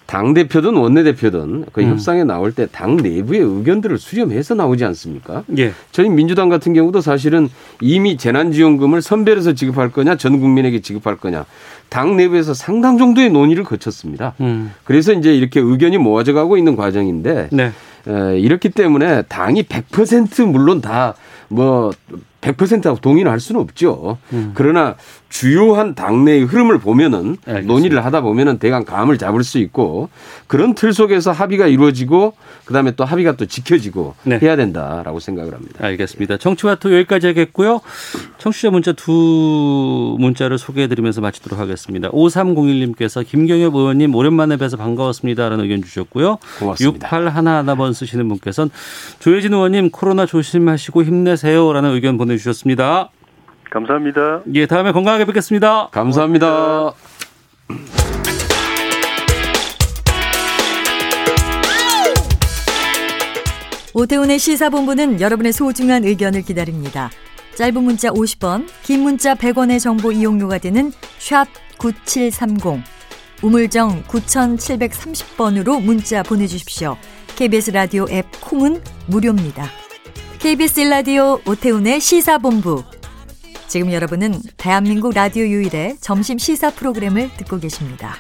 [0.05, 1.38] 당 대표든 원내 대표든
[1.71, 1.89] 그 음.
[1.89, 5.43] 협상에 나올 때 당 내부의 의견들을 수렴해서 나오지 않습니까?
[5.57, 5.73] 예.
[5.91, 7.49] 저희 민주당 같은 경우도 사실은
[7.81, 11.45] 이미 재난지원금을 선별해서 지급할 거냐 전 국민에게 지급할 거냐
[11.89, 14.33] 당 내부에서 상당 정도의 논의를 거쳤습니다.
[14.41, 14.71] 음.
[14.83, 17.71] 그래서 이제 이렇게 의견이 모아져 가고 있는 과정인데 네.
[18.07, 21.91] 에, 이렇기 때문에 당이 100% 물론 다뭐
[22.41, 24.17] 100%하고 동의를 할 수는 없죠.
[24.31, 24.51] 음.
[24.53, 24.95] 그러나
[25.29, 27.73] 주요한 당내의 흐름을 보면은 알겠습니다.
[27.73, 30.09] 논의를 하다 보면은 대강 감을 잡을 수 있고
[30.47, 32.33] 그런 틀 속에서 합의가 이루어지고
[32.65, 34.39] 그다음에 또 합의가 또 지켜지고 네.
[34.41, 35.85] 해야 된다라고 생각을 합니다.
[35.85, 36.37] 알겠습니다.
[36.37, 37.81] 정치와투 여기까지 하겠고요.
[38.39, 42.09] 청취자 문자 두 문자를 소개해 드리면서 마치도록 하겠습니다.
[42.09, 46.39] 5301님께서 김경엽 의원님 오랜만에 뵈서 반가웠습니다라는 의견 주셨고요.
[46.59, 47.07] 고맙습니다.
[47.07, 48.71] 6811번 쓰시는 분께서는
[49.19, 53.09] 조혜진 의원님 코로나 조심하시고 힘내세요라는 의견 보내 주셨습니다.
[53.69, 54.41] 감사합니다.
[54.53, 55.89] 예, 다음에 건강하게 뵙겠습니다.
[55.91, 56.93] 감사합니다.
[63.93, 67.09] 오태훈의 시사본부는 여러분의 소중한 의견을 기다립니다.
[67.55, 71.47] 짧은 문자 50원, 긴 문자 100원의 정보 이용료가 되는 샵
[71.77, 72.81] 9730,
[73.41, 76.95] 우물정 9730번으로 문자 보내주십시오.
[77.35, 79.65] KBS 라디오 앱 콩은 무료입니다.
[80.39, 82.98] KBS 라디오 오태훈의 시사본부.
[83.69, 88.15] 지금 여러분은 대한민국 라디오 유일의 점심 시사 프로그램을 듣고 계십니다.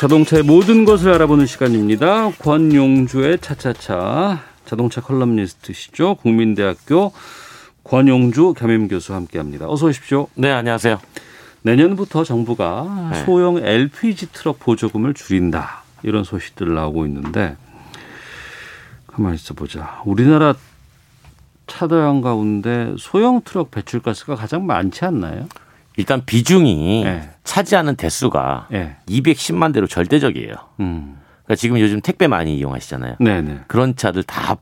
[0.00, 2.30] 자동차의 모든 것을 알아보는 시간입니다.
[2.38, 6.14] 권용주의 차차차 자동차 컬럼니스트시죠.
[6.16, 7.12] 국민대학교
[7.84, 9.68] 권용주 겸임 교수와 함께합니다.
[9.68, 10.28] 어서 오십시오.
[10.36, 10.98] 네, 안녕하세요.
[11.60, 13.24] 내년부터 정부가 네.
[13.26, 17.56] 소형 LPG 트럭 보조금을 줄인다 이런 소식들 나오고 있는데
[19.06, 20.00] 가만히 있어 보자.
[20.06, 20.54] 우리나라
[21.66, 25.46] 차량 가운데 소형 트럭 배출가스가 가장 많지 않나요?
[25.96, 27.30] 일단 비중이 네.
[27.44, 28.68] 차지하는 대수가
[29.08, 30.54] 210만 대로 절대적이에요.
[30.80, 31.16] 음.
[31.44, 33.16] 그러니까 지금 요즘 택배 많이 이용하시잖아요.
[33.20, 33.60] 네네.
[33.66, 34.58] 그런 차들 다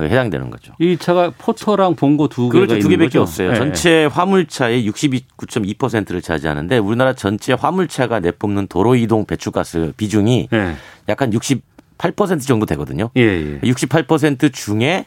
[0.00, 0.72] 해당되는 거죠.
[0.80, 2.80] 이 차가 포터랑 봉고 두 개가 그렇죠.
[2.80, 3.18] 두 개밖에?
[3.18, 3.50] 없어요.
[3.50, 10.76] 예, 전체 화물차의 62.2%를 차지하는데 우리나라 전체 화물차가 내뿜는 도로 이동 배출가스 비중이 예.
[11.08, 13.10] 약간 68% 정도 되거든요.
[13.16, 13.60] 예, 예.
[13.60, 15.04] 68% 중에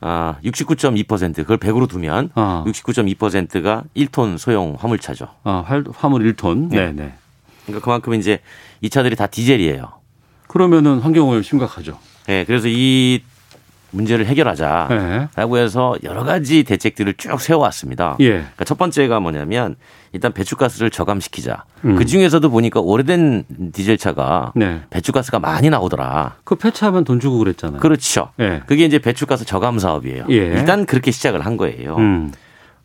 [0.00, 2.64] 아, 69.2% 그걸 100으로 두면 아.
[2.66, 5.28] 69.2%가 1톤 소형 화물차죠.
[5.44, 6.68] 아, 활- 화물 1톤.
[6.70, 6.86] 네.
[6.86, 7.14] 네, 네.
[7.66, 8.40] 그러니까 그만큼 이제
[8.80, 9.92] 이 차들이 다 디젤이에요.
[10.46, 11.98] 그러면은 환경오염 심각하죠.
[12.26, 13.22] 네, 그래서 이
[13.90, 15.62] 문제를 해결하자라고 네.
[15.62, 18.16] 해서 여러 가지 대책들을 쭉 세워왔습니다.
[18.20, 18.28] 예.
[18.30, 19.76] 그러니까 첫 번째가 뭐냐면
[20.12, 21.64] 일단 배출가스를 저감시키자.
[21.84, 21.96] 음.
[21.96, 24.80] 그 중에서도 보니까 오래된 디젤 차가 네.
[24.90, 26.36] 배출가스가 많이 나오더라.
[26.44, 27.80] 그 폐차하면 돈 주고 그랬잖아요.
[27.80, 28.30] 그렇죠.
[28.40, 28.62] 예.
[28.66, 30.24] 그게 이제 배출가스 저감 사업이에요.
[30.30, 30.36] 예.
[30.36, 31.96] 일단 그렇게 시작을 한 거예요.
[31.96, 32.32] 음.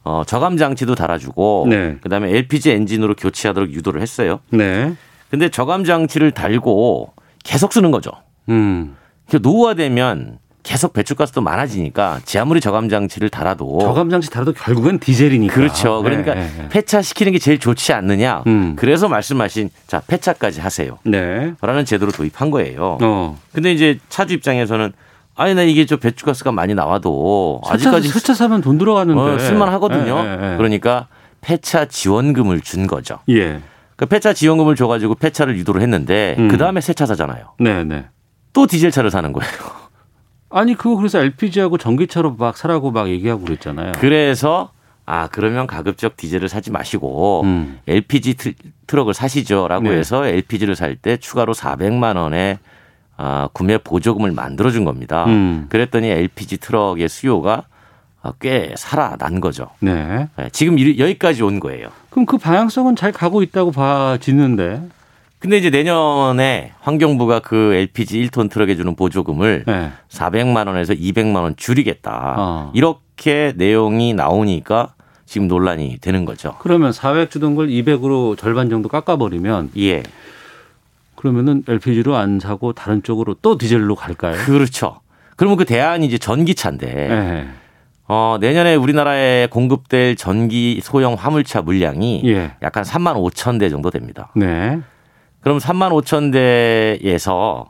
[0.04, 1.98] 어, 저감 장치도 달아주고 네.
[2.02, 4.40] 그다음에 LPG 엔진으로 교체하도록 유도를 했어요.
[4.50, 4.94] 네.
[5.30, 7.14] 근데 저감 장치를 달고
[7.44, 8.12] 계속 쓰는 거죠.
[8.50, 8.96] 음.
[9.30, 15.53] 그 노후화되면 계속 배출가스도 많아지니까 제 아무리 저감 장치를 달아도 저감 장치 달아도 결국엔 디젤이니까.
[15.53, 16.01] 그렇죠.
[16.01, 16.70] 그러니까 예, 예, 예.
[16.70, 18.43] 폐차시키는 게 제일 좋지 않느냐.
[18.47, 18.76] 음.
[18.78, 20.97] 그래서 말씀하신 자 폐차까지 하세요.
[21.03, 21.53] 네.
[21.61, 22.97] 라는 제도를 도입한 거예요.
[23.01, 23.38] 어.
[23.51, 24.93] 근데 이제 차주 입장에서는
[25.36, 30.18] 아니 나 이게 저 배출가스가 많이 나와도 아직까지 세차 사면 돈 들어가는데 어, 쓸만하거든요.
[30.24, 30.57] 예, 예, 예.
[30.57, 31.07] 그러니까
[31.41, 33.20] 폐차 지원금을 준 거죠.
[33.30, 33.59] 예.
[33.97, 36.47] 그 폐차 지원금을 줘가지고 폐차를 유도를 했는데 음.
[36.47, 37.53] 그 다음에 새 차 사잖아요.
[37.59, 38.05] 네, 네.
[38.53, 39.51] 또 디젤 차를 사는 거예요.
[40.54, 43.93] 아니 그거 그래서 LPG하고 전기차로 막 사라고 막 얘기하고 그랬잖아요.
[43.99, 44.72] 그래서
[45.06, 47.80] 아 그러면 가급적 디젤을 사지 마시고 음.
[47.88, 48.54] LPG 트,
[48.88, 49.97] 트럭을 사시죠라고 네.
[49.97, 52.60] 해서 LPG를 살 때 추가로 400만 원의
[53.18, 55.26] 아, 구매 보조금을 만들어 준 겁니다.
[55.26, 55.66] 음.
[55.70, 57.64] 그랬더니 LPG 트럭의 수요가
[58.22, 59.68] 아, 꽤 살아난 거죠.
[59.82, 60.30] 네.
[60.38, 61.89] 네, 지금 이- 여기까지 온 거예요.
[62.10, 64.82] 그럼 그 방향성은 잘 가고 있다고 봐지는데.
[65.44, 69.91] 근데 이제 내년에 환경부가 그 LPG 1톤 트럭에 주는 보조금을 네.
[70.08, 72.36] 400만 원에서 200만 원 줄이겠다.
[72.38, 72.72] 어.
[72.74, 74.94] 이렇게 내용이 나오니까
[75.26, 76.56] 지금 논란이 되는 거죠.
[76.60, 80.04] 그러면 400 주던 걸 200으로 절반 정도 깎아버리면 예.
[81.16, 84.38] 그러면은 LPG로 안 사고 다른 쪽으로 또 디젤로 갈까요?
[84.46, 85.02] 그렇죠.
[85.36, 87.48] 그러면 그 대안이 이제 전기차인데 네.
[88.08, 92.54] 어, 내년에 우리나라에 공급될 전기 소형 화물차 물량이 예.
[92.62, 94.32] 약간 3만 5천 대 정도 됩니다.
[94.38, 94.80] 네.
[95.44, 97.66] 그럼 3만 5천 대에서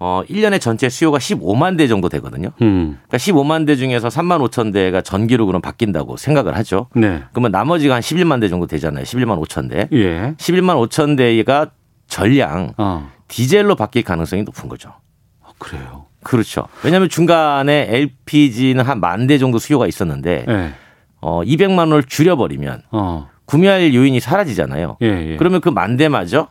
[0.00, 2.50] 어, 1년에 전체 수요가 15만 대 정도 되거든요.
[2.62, 2.98] 음.
[3.08, 6.88] 그러니까 15만 대 중에서 3만 5천 대가 전기로 그럼 바뀐다고 생각을 하죠.
[6.94, 7.22] 네.
[7.32, 9.04] 그러면 나머지가 한 11만 대 정도 되잖아요.
[9.04, 9.88] 11만 5천 대.
[9.92, 10.34] 예.
[10.36, 11.70] 11만 5천 대가
[12.08, 13.08] 전량 어.
[13.28, 14.92] 디젤로 바뀔 가능성이 높은 거죠.
[15.58, 16.06] 그래요.
[16.22, 16.66] 그렇죠.
[16.82, 20.72] 왜냐하면 중간에 LPG는 한 만 대 정도 수요가 있었는데 예.
[21.20, 23.28] 어, 200만 원을 줄여버리면 어.
[23.46, 24.98] 구매할 요인이 사라지잖아요.
[25.02, 25.36] 예, 예.
[25.36, 26.48] 그러면 그 만 대마저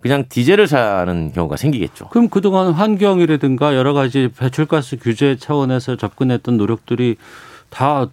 [0.00, 2.08] 그냥 디젤을 사는 경우가 생기겠죠.
[2.08, 7.16] 그럼 그동안 환경이라든가 여러 가지 배출가스 규제 차원에서 접근했던 노력들이
[7.70, 8.06] 다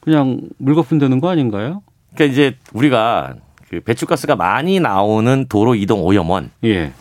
[0.00, 1.82] 그냥 물거품 되는 거 아닌가요?
[2.14, 3.34] 그러니까 이제 우리가
[3.68, 6.92] 그 배출가스가 많이 나오는 도로 이동 오염원을 예.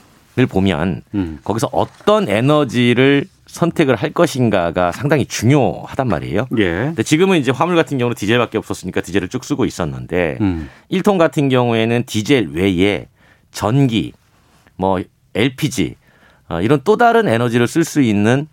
[0.49, 1.39] 보면 음.
[1.43, 6.47] 거기서 어떤 에너지를 선택을 할 것인가가 상당히 중요하단 말이에요.
[6.57, 6.71] 예.
[6.85, 10.69] 근데 지금은 이제 화물 같은 경우는 디젤밖에 없었으니까 디젤을 쭉 쓰고 있었는데 음.
[10.91, 13.07] 1톤 같은 경우에는 디젤 외에
[13.53, 14.11] 전기,
[14.75, 15.01] 뭐
[15.33, 15.95] LPG
[16.49, 18.47] 어, 이런 또 다른 에너지를 쓸 수 있는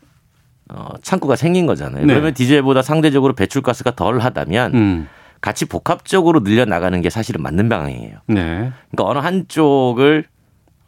[0.72, 2.06] 어, 창구가 생긴 거잖아요.
[2.06, 2.12] 네.
[2.12, 5.08] 그러면 디젤보다 상대적으로 배출가스가 덜 하다면 음.
[5.40, 8.18] 같이 복합적으로 늘려 나가는 게 사실은 맞는 방향이에요.
[8.26, 8.72] 네.
[8.90, 10.24] 그러니까 어느 한쪽을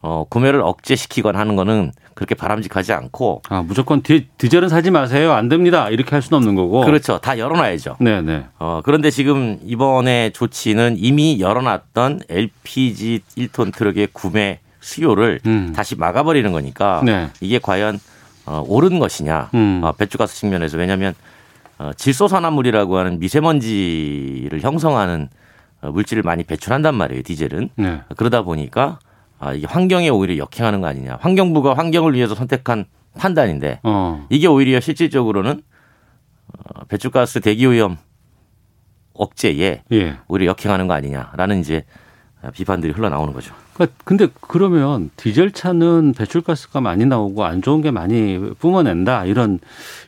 [0.03, 5.33] 어, 구매를 억제시키거나 하는 거는 그렇게 바람직하지 않고 아, 무조건 디, 디젤은 사지 마세요.
[5.33, 5.89] 안 됩니다.
[5.89, 6.85] 이렇게 할 수는 없는 거고.
[6.85, 7.19] 그렇죠.
[7.19, 7.97] 다 열어놔야죠.
[8.01, 8.47] 네, 네.
[8.59, 15.41] 어, 그런데 지금 이번에 조치는 이미 열어놨던 LPG 1톤 트럭의 구매 수요를
[15.75, 17.07] 다시 막아버리는 거니까 음.
[17.07, 17.31] 네.
[17.41, 17.99] 이게 과연
[18.45, 19.81] 어, 옳은 것이냐 음.
[19.85, 21.15] 어, 배출가스 측면에서 왜냐하면
[21.79, 25.29] 어, 질소산화물이라고 하는 미세먼지를 형성하는
[25.81, 28.01] 어, 물질을 많이 배출한단 말이에요 디젤은 네.
[28.17, 28.99] 그러다 보니까
[29.43, 32.85] 아, 이게 환경에 오히려 역행하는 거 아니냐 환경부가 환경을 위해서 선택한
[33.19, 34.25] 판단인데 어.
[34.31, 35.63] 이게 오히려 실질적으로는
[36.47, 37.97] 어, 배출가스 대기 오염
[39.15, 40.17] 억제에 예.
[40.29, 41.85] 오히려 역행하는 거 아니냐라는 이제
[42.53, 43.53] 비판들이 흘러나오는 거죠.
[43.75, 49.59] 그러니까 근데 그러면 디젤 차는 배출가스가 많이 나오고 안 좋은 게 많이 뿜어낸다 이런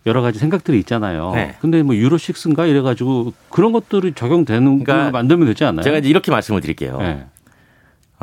[0.06, 1.32] 여러 가지 생각들이 있잖아요.
[1.34, 1.56] 네.
[1.60, 5.82] 근데 뭐 유로 6인가 이래 가지고 그런 것들이 적용되는 걸 만들면 되지 않나요?
[5.82, 6.98] 제가 이제 이렇게 말씀을 드릴게요.
[6.98, 7.26] 네.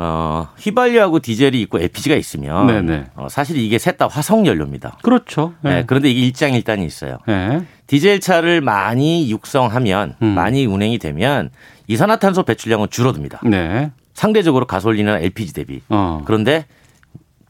[0.02, 3.04] 어, 휘발유하고 디젤이 있고 LPG가 있으면 네네.
[3.14, 4.98] 어, 사실 이게 셋 다 화석 연료입니다.
[5.02, 5.54] 그렇죠.
[5.62, 5.84] 네, 네.
[5.86, 7.18] 그런데 이게 일장일단이 있어요.
[7.26, 7.64] 네.
[7.86, 10.26] 디젤 차를 많이 육성하면 음.
[10.28, 11.50] 많이 운행이 되면
[11.88, 13.40] 이산화탄소 배출량은 줄어듭니다.
[13.44, 13.92] 네.
[14.14, 15.82] 상대적으로 가솔린이나 LPG 대비.
[15.88, 16.22] 어.
[16.24, 16.66] 그런데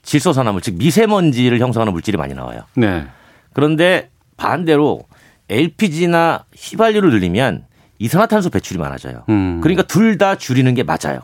[0.02, 2.62] 질소산화물 즉 미세먼지를 형성하는 물질이 많이 나와요.
[2.74, 3.04] 네.
[3.52, 5.02] 그런데 반대로
[5.48, 7.64] LPG나 휘발유를 늘리면
[7.98, 9.24] 이산화탄소 배출이 많아져요.
[9.28, 9.60] 음.
[9.62, 11.20] 그러니까 둘 다 줄이는 게 맞아요.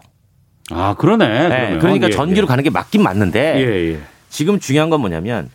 [0.71, 1.49] 아 그러네.
[1.49, 1.79] 네.
[1.81, 2.49] 그러니까 예, 전기로 예.
[2.49, 3.99] 가는 게 맞긴 맞는데 예, 예.
[4.29, 5.51] 지금 중요한 건 뭐냐면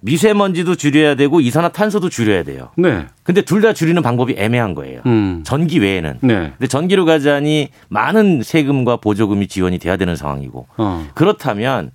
[0.00, 2.70] 미세먼지도 줄여야 되고 이산화탄소도 줄여야 돼요.
[2.76, 3.06] 네.
[3.22, 5.00] 근데 둘 다 줄이는 방법이 애매한 거예요.
[5.06, 5.42] 음.
[5.44, 6.18] 전기 외에는.
[6.22, 6.52] 네.
[6.58, 11.06] 근데 전기로 가자니 많은 세금과 보조금이 지원이 돼야 되는 상황이고 어.
[11.14, 11.92] 그렇다면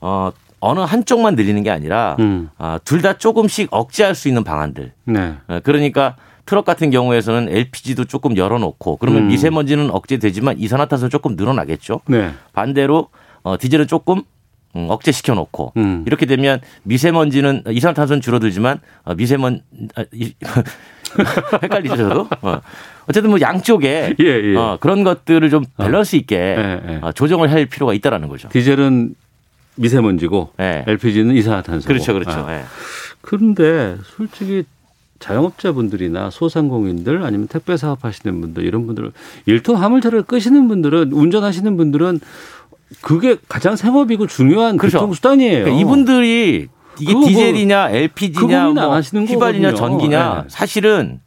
[0.00, 2.48] 어 어느 한쪽만 늘리는 게 아니라 음.
[2.58, 4.92] 아, 둘다 조금씩 억제할 수 있는 방안들.
[5.04, 5.34] 네.
[5.46, 6.16] 어, 그러니까
[6.46, 9.28] 트럭 같은 경우에서는 LPG도 조금 열어놓고 그러면 음.
[9.28, 12.00] 미세먼지는 억제되지만 이산화탄소는 조금 늘어나겠죠.
[12.06, 12.32] 네.
[12.52, 13.08] 반대로
[13.42, 14.22] 어, 디젤은 조금
[14.76, 16.04] 음, 억제시켜 놓고 음.
[16.06, 19.62] 이렇게 되면 미세먼지는 이산화탄소는 줄어들지만 어, 미세먼
[19.94, 20.34] 아, 이,
[21.62, 22.28] 헷갈리죠.
[22.42, 22.60] 어.
[23.06, 24.56] 어쨌든 뭐 양쪽에 예, 예.
[24.56, 26.98] 어, 그런 것들을 좀 밸런스 있게 예, 예.
[27.02, 28.48] 어, 조정을 할 필요가 있다라는 거죠.
[28.48, 29.14] 디젤은
[29.76, 31.86] 미세먼지고 LPG는 이산화탄소.
[31.86, 32.30] 그렇죠, 그렇죠.
[32.30, 32.58] 아.
[32.58, 32.64] 예.
[33.20, 34.64] 그런데 솔직히
[35.24, 39.10] 자영업자분들이나 소상공인들 아니면 택배 사업하시는 분들 이런 분들
[39.46, 42.20] 일톤 화물차를 끄시는 분들은 운전하시는 분들은
[43.00, 44.98] 그게 가장 생업이고 중요한 그렇죠.
[44.98, 45.64] 교통수단이에요.
[45.64, 46.68] 그러니까 이분들이
[47.00, 49.00] 이게 뭐 디젤이냐 그 LPG냐 뭐
[49.64, 49.74] 거거든요.
[49.74, 50.44] 전기냐 네.
[50.48, 51.20] 사실은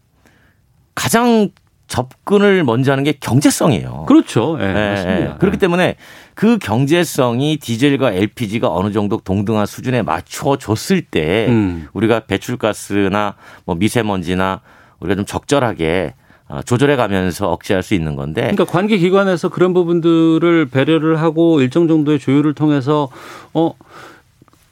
[0.94, 1.50] 가장
[1.88, 4.06] 접근을 먼저 하는 게 경제성이에요.
[4.08, 4.58] 그렇죠.
[4.60, 5.34] 예, 예, 맞습니다.
[5.34, 5.36] 예.
[5.40, 5.96] 그렇기 때문에
[6.34, 11.88] 그 경제성이 디젤과 LPG가 어느 정도 동등한 수준에 맞춰줬을 때 음.
[11.94, 13.36] 우리가 배출가스나
[13.66, 14.62] 뭐 미세먼지나
[15.00, 16.14] 우리가 좀 적절하게
[16.50, 21.88] 어, 조절해 가면서 억제할 수 있는 건데 그러니까 관계 기관에서 그런 부분들을 배려를 하고 일정
[21.88, 23.10] 정도의 조율을 통해서
[23.54, 23.74] 어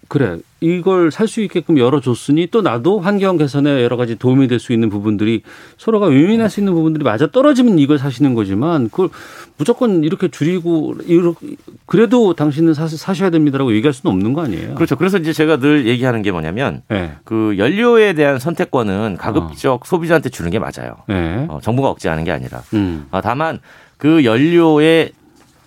[0.07, 4.71] 그래 이걸 살 수 있게끔 열어줬으니 또 나도 환경 개선에 여러 가지 도움이 될 수
[4.73, 5.41] 있는 부분들이
[5.77, 9.09] 서로가 윈윈할 수 있는 부분들이 맞아 떨어지면 이걸 사시는 거지만 그걸
[9.57, 14.75] 무조건 이렇게 줄이고 이렇게 그래도 당신은 사, 사셔야 됩니다라고 얘기할 수는 없는 거 아니에요?
[14.75, 14.95] 그렇죠.
[14.95, 17.13] 그래서 이제 제가 늘 얘기하는 게 뭐냐면 네.
[17.23, 20.95] 그 연료에 대한 선택권은 가급적 소비자한테 주는 게 맞아요.
[21.07, 21.45] 네.
[21.49, 22.61] 어, 정부가 억제하는 게 아니라.
[22.73, 23.07] 음.
[23.11, 23.59] 아, 다만
[23.97, 25.11] 그 연료의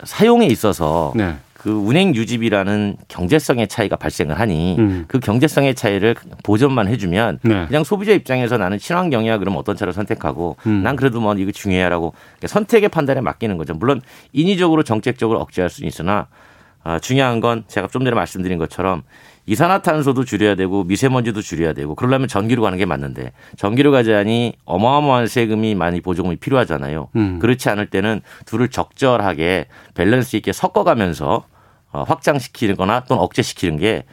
[0.05, 1.37] 사용에 있어서 네.
[1.69, 5.05] 그 운행 유지비라는 경제성의 차이가 발생을 하니 음.
[5.07, 7.67] 그 경제성의 차이를 보전만 해주면 네.
[7.67, 10.83] 그냥 소비자 입장에서 나는 친환경이야 그러면 어떤 차를 선택하고 음.
[10.83, 12.15] 난 그래도 뭐 이거 중요해라고
[12.47, 13.75] 선택의 판단에 맡기는 거죠.
[13.75, 14.01] 물론
[14.33, 16.29] 인위적으로 정책적으로 억제할 수는 있으나
[16.85, 19.03] 아, 중요한 건 제가 좀 전에 말씀드린 것처럼
[19.45, 25.75] 이산화탄소도 줄여야 되고 미세먼지도 줄여야 되고 그러려면 전기로 가는 게 맞는데 전기로 가자니 어마어마한 세금이
[25.75, 27.09] 많이 보조금이 필요하잖아요.
[27.17, 27.39] 음.
[27.41, 31.58] 그렇지 않을 때는 둘을 적절하게 밸런스 있게 섞어가면서 어,
[31.93, 34.05] 확장시키거나 또는 억제시키는 게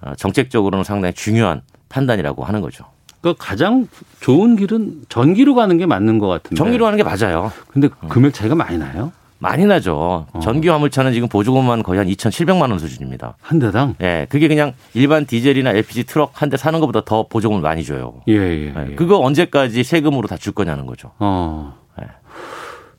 [0.00, 2.84] 어, 정책적으로는 상당히 중요한 판단이라고 하는 거죠.
[3.20, 3.88] 그 가장
[4.20, 6.54] 좋은 길은 전기로 가는 게 맞는 것 같은데.
[6.56, 7.50] 전기로 가는 게 맞아요.
[7.68, 9.12] 근데 금액 차이가 많이 나요?
[9.40, 10.26] 많이 나죠.
[10.42, 13.36] 전기 화물차는 지금 보조금만 거의 한 2,700만 원 수준입니다.
[13.40, 13.94] 한 대당?
[14.00, 18.20] 예, 그게 그냥 일반 디젤이나 LPG 트럭 한 대 사는 것보다 더 보조금을 많이 줘요.
[18.28, 18.74] 예, 예.
[18.90, 21.12] 예, 그거 언제까지 세금으로 다 줄 거냐는 거죠.
[21.20, 21.74] 어.
[21.98, 22.06] 네.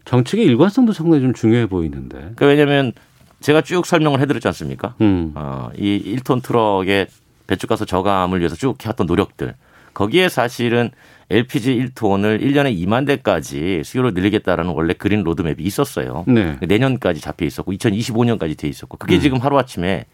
[0.05, 2.17] 정책의 일관성도 상당히 좀 중요해 보이는데.
[2.17, 2.93] 그러니까 왜냐하면
[3.39, 4.95] 제가 쭉 설명을 해드렸지 않습니까?
[5.01, 5.31] 음.
[5.35, 7.07] 어, 이 1톤 트럭의
[7.47, 9.55] 배출가스 저감을 위해서 쭉 해왔던 노력들.
[9.93, 10.91] 거기에 사실은
[11.29, 16.25] LPG 1톤을 1년에 2만 대까지 수요를 늘리겠다라는 원래 그린 로드맵이 있었어요.
[16.27, 16.57] 네.
[16.61, 19.21] 내년까지 잡혀 있었고 2025년까지 돼 있었고 그게 음.
[19.21, 20.05] 지금 하루아침에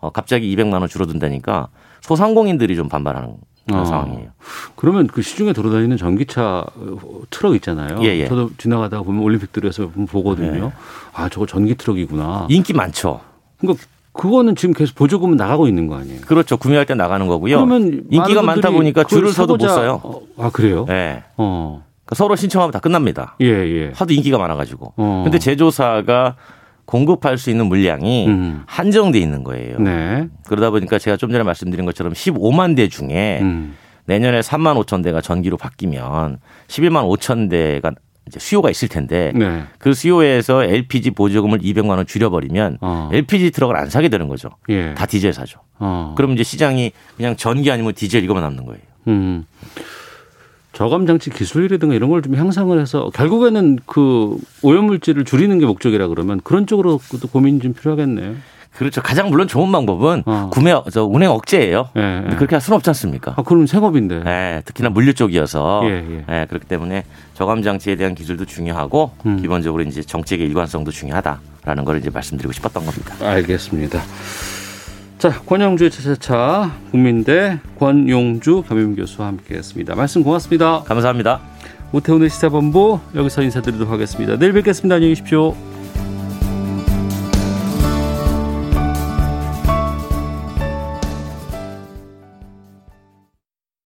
[0.00, 1.68] 어, 갑자기 200만 원 줄어든다니까
[2.00, 3.36] 소상공인들이 좀 반발하는
[3.66, 3.84] 그런 어.
[3.84, 4.30] 상황이에요.
[4.76, 7.98] 그러면 그 시중에 돌아다니는 전기차 어, 트럭 있잖아요.
[8.02, 8.28] 예, 예.
[8.28, 10.66] 저도 지나가다가 보면 올림픽대로에서 보면 보거든요.
[10.66, 10.72] 네.
[11.12, 12.46] 아, 저거 전기 트럭이구나.
[12.48, 13.20] 인기 많죠.
[13.58, 16.22] 그러니까 그거는 지금 계속 보조금은 나가고 있는 거 아니에요?
[16.22, 16.56] 그렇죠.
[16.56, 17.56] 구매할 때 나가는 거고요.
[17.56, 20.00] 그러면 인기가 많다 보니까 줄을 서도 못 써요.
[20.02, 20.84] 어, 아, 그래요?
[20.88, 21.22] 네.
[21.36, 21.84] 어.
[22.04, 23.36] 그러니까 서로 신청하면 다 끝납니다.
[23.40, 23.92] 예, 예.
[23.94, 24.94] 하도 인기가 많아가지고.
[24.96, 25.20] 어.
[25.24, 26.36] 근데 제조사가
[26.90, 28.62] 공급할 수 있는 물량이 음.
[28.66, 29.78] 한정돼 있는 거예요.
[29.78, 30.26] 네.
[30.48, 33.76] 그러다 보니까 제가 좀 전에 말씀드린 것처럼 15만 대 중에 음.
[34.06, 37.92] 내년에 3만 5천 대가 전기로 바뀌면 11만 5천 대가
[38.26, 39.62] 이제 수요가 있을 텐데 네.
[39.78, 43.08] 그 수요에서 LPG 보조금을 200만 원 줄여버리면 어.
[43.12, 44.50] LPG 트럭을 안 사게 되는 거죠.
[44.68, 44.92] 예.
[44.94, 45.60] 다 디젤 사죠.
[45.78, 46.14] 어.
[46.16, 48.80] 그럼 이제 시장이 그냥 전기 아니면 디젤 이거만 남는 거예요.
[49.06, 49.44] 음.
[50.80, 56.08] 저감 장치 기술이라 든가 이런 걸 좀 향상을 해서 결국에는 그 오염물질을 줄이는 게 목적이라
[56.08, 58.34] 그러면 그런 쪽으로 또 고민이 좀 필요하겠네요.
[58.78, 59.02] 그렇죠.
[59.02, 60.48] 가장 물론 좋은 방법은 어.
[60.50, 61.90] 구매 저 운행 억제예요.
[61.96, 62.34] 예, 예.
[62.36, 63.34] 그렇게 할 수는 없지 않습니까?
[63.36, 64.22] 아, 그럼 생업인데.
[64.22, 66.24] 네, 특히나 물류 쪽이어서 예, 예.
[66.26, 67.04] 네, 그렇기 때문에
[67.34, 69.36] 저감 장치에 대한 기술도 중요하고 음.
[69.40, 73.14] 기본적으로 이제 정책의 일관성도 중요하다라는 걸 이제 말씀드리고 싶었던 겁니다.
[73.20, 74.00] 알겠습니다.
[75.20, 79.94] 자, 권영주의 차차차 국민대 권용주 겸임교수와 함께했습니다.
[79.94, 80.82] 말씀 고맙습니다.
[80.84, 81.40] 감사합니다.
[81.92, 84.38] 오태훈의 시사본부 여기서 인사드리도록 하겠습니다.
[84.38, 84.94] 내일 뵙겠습니다.
[84.94, 85.54] 안녕히 계십시오.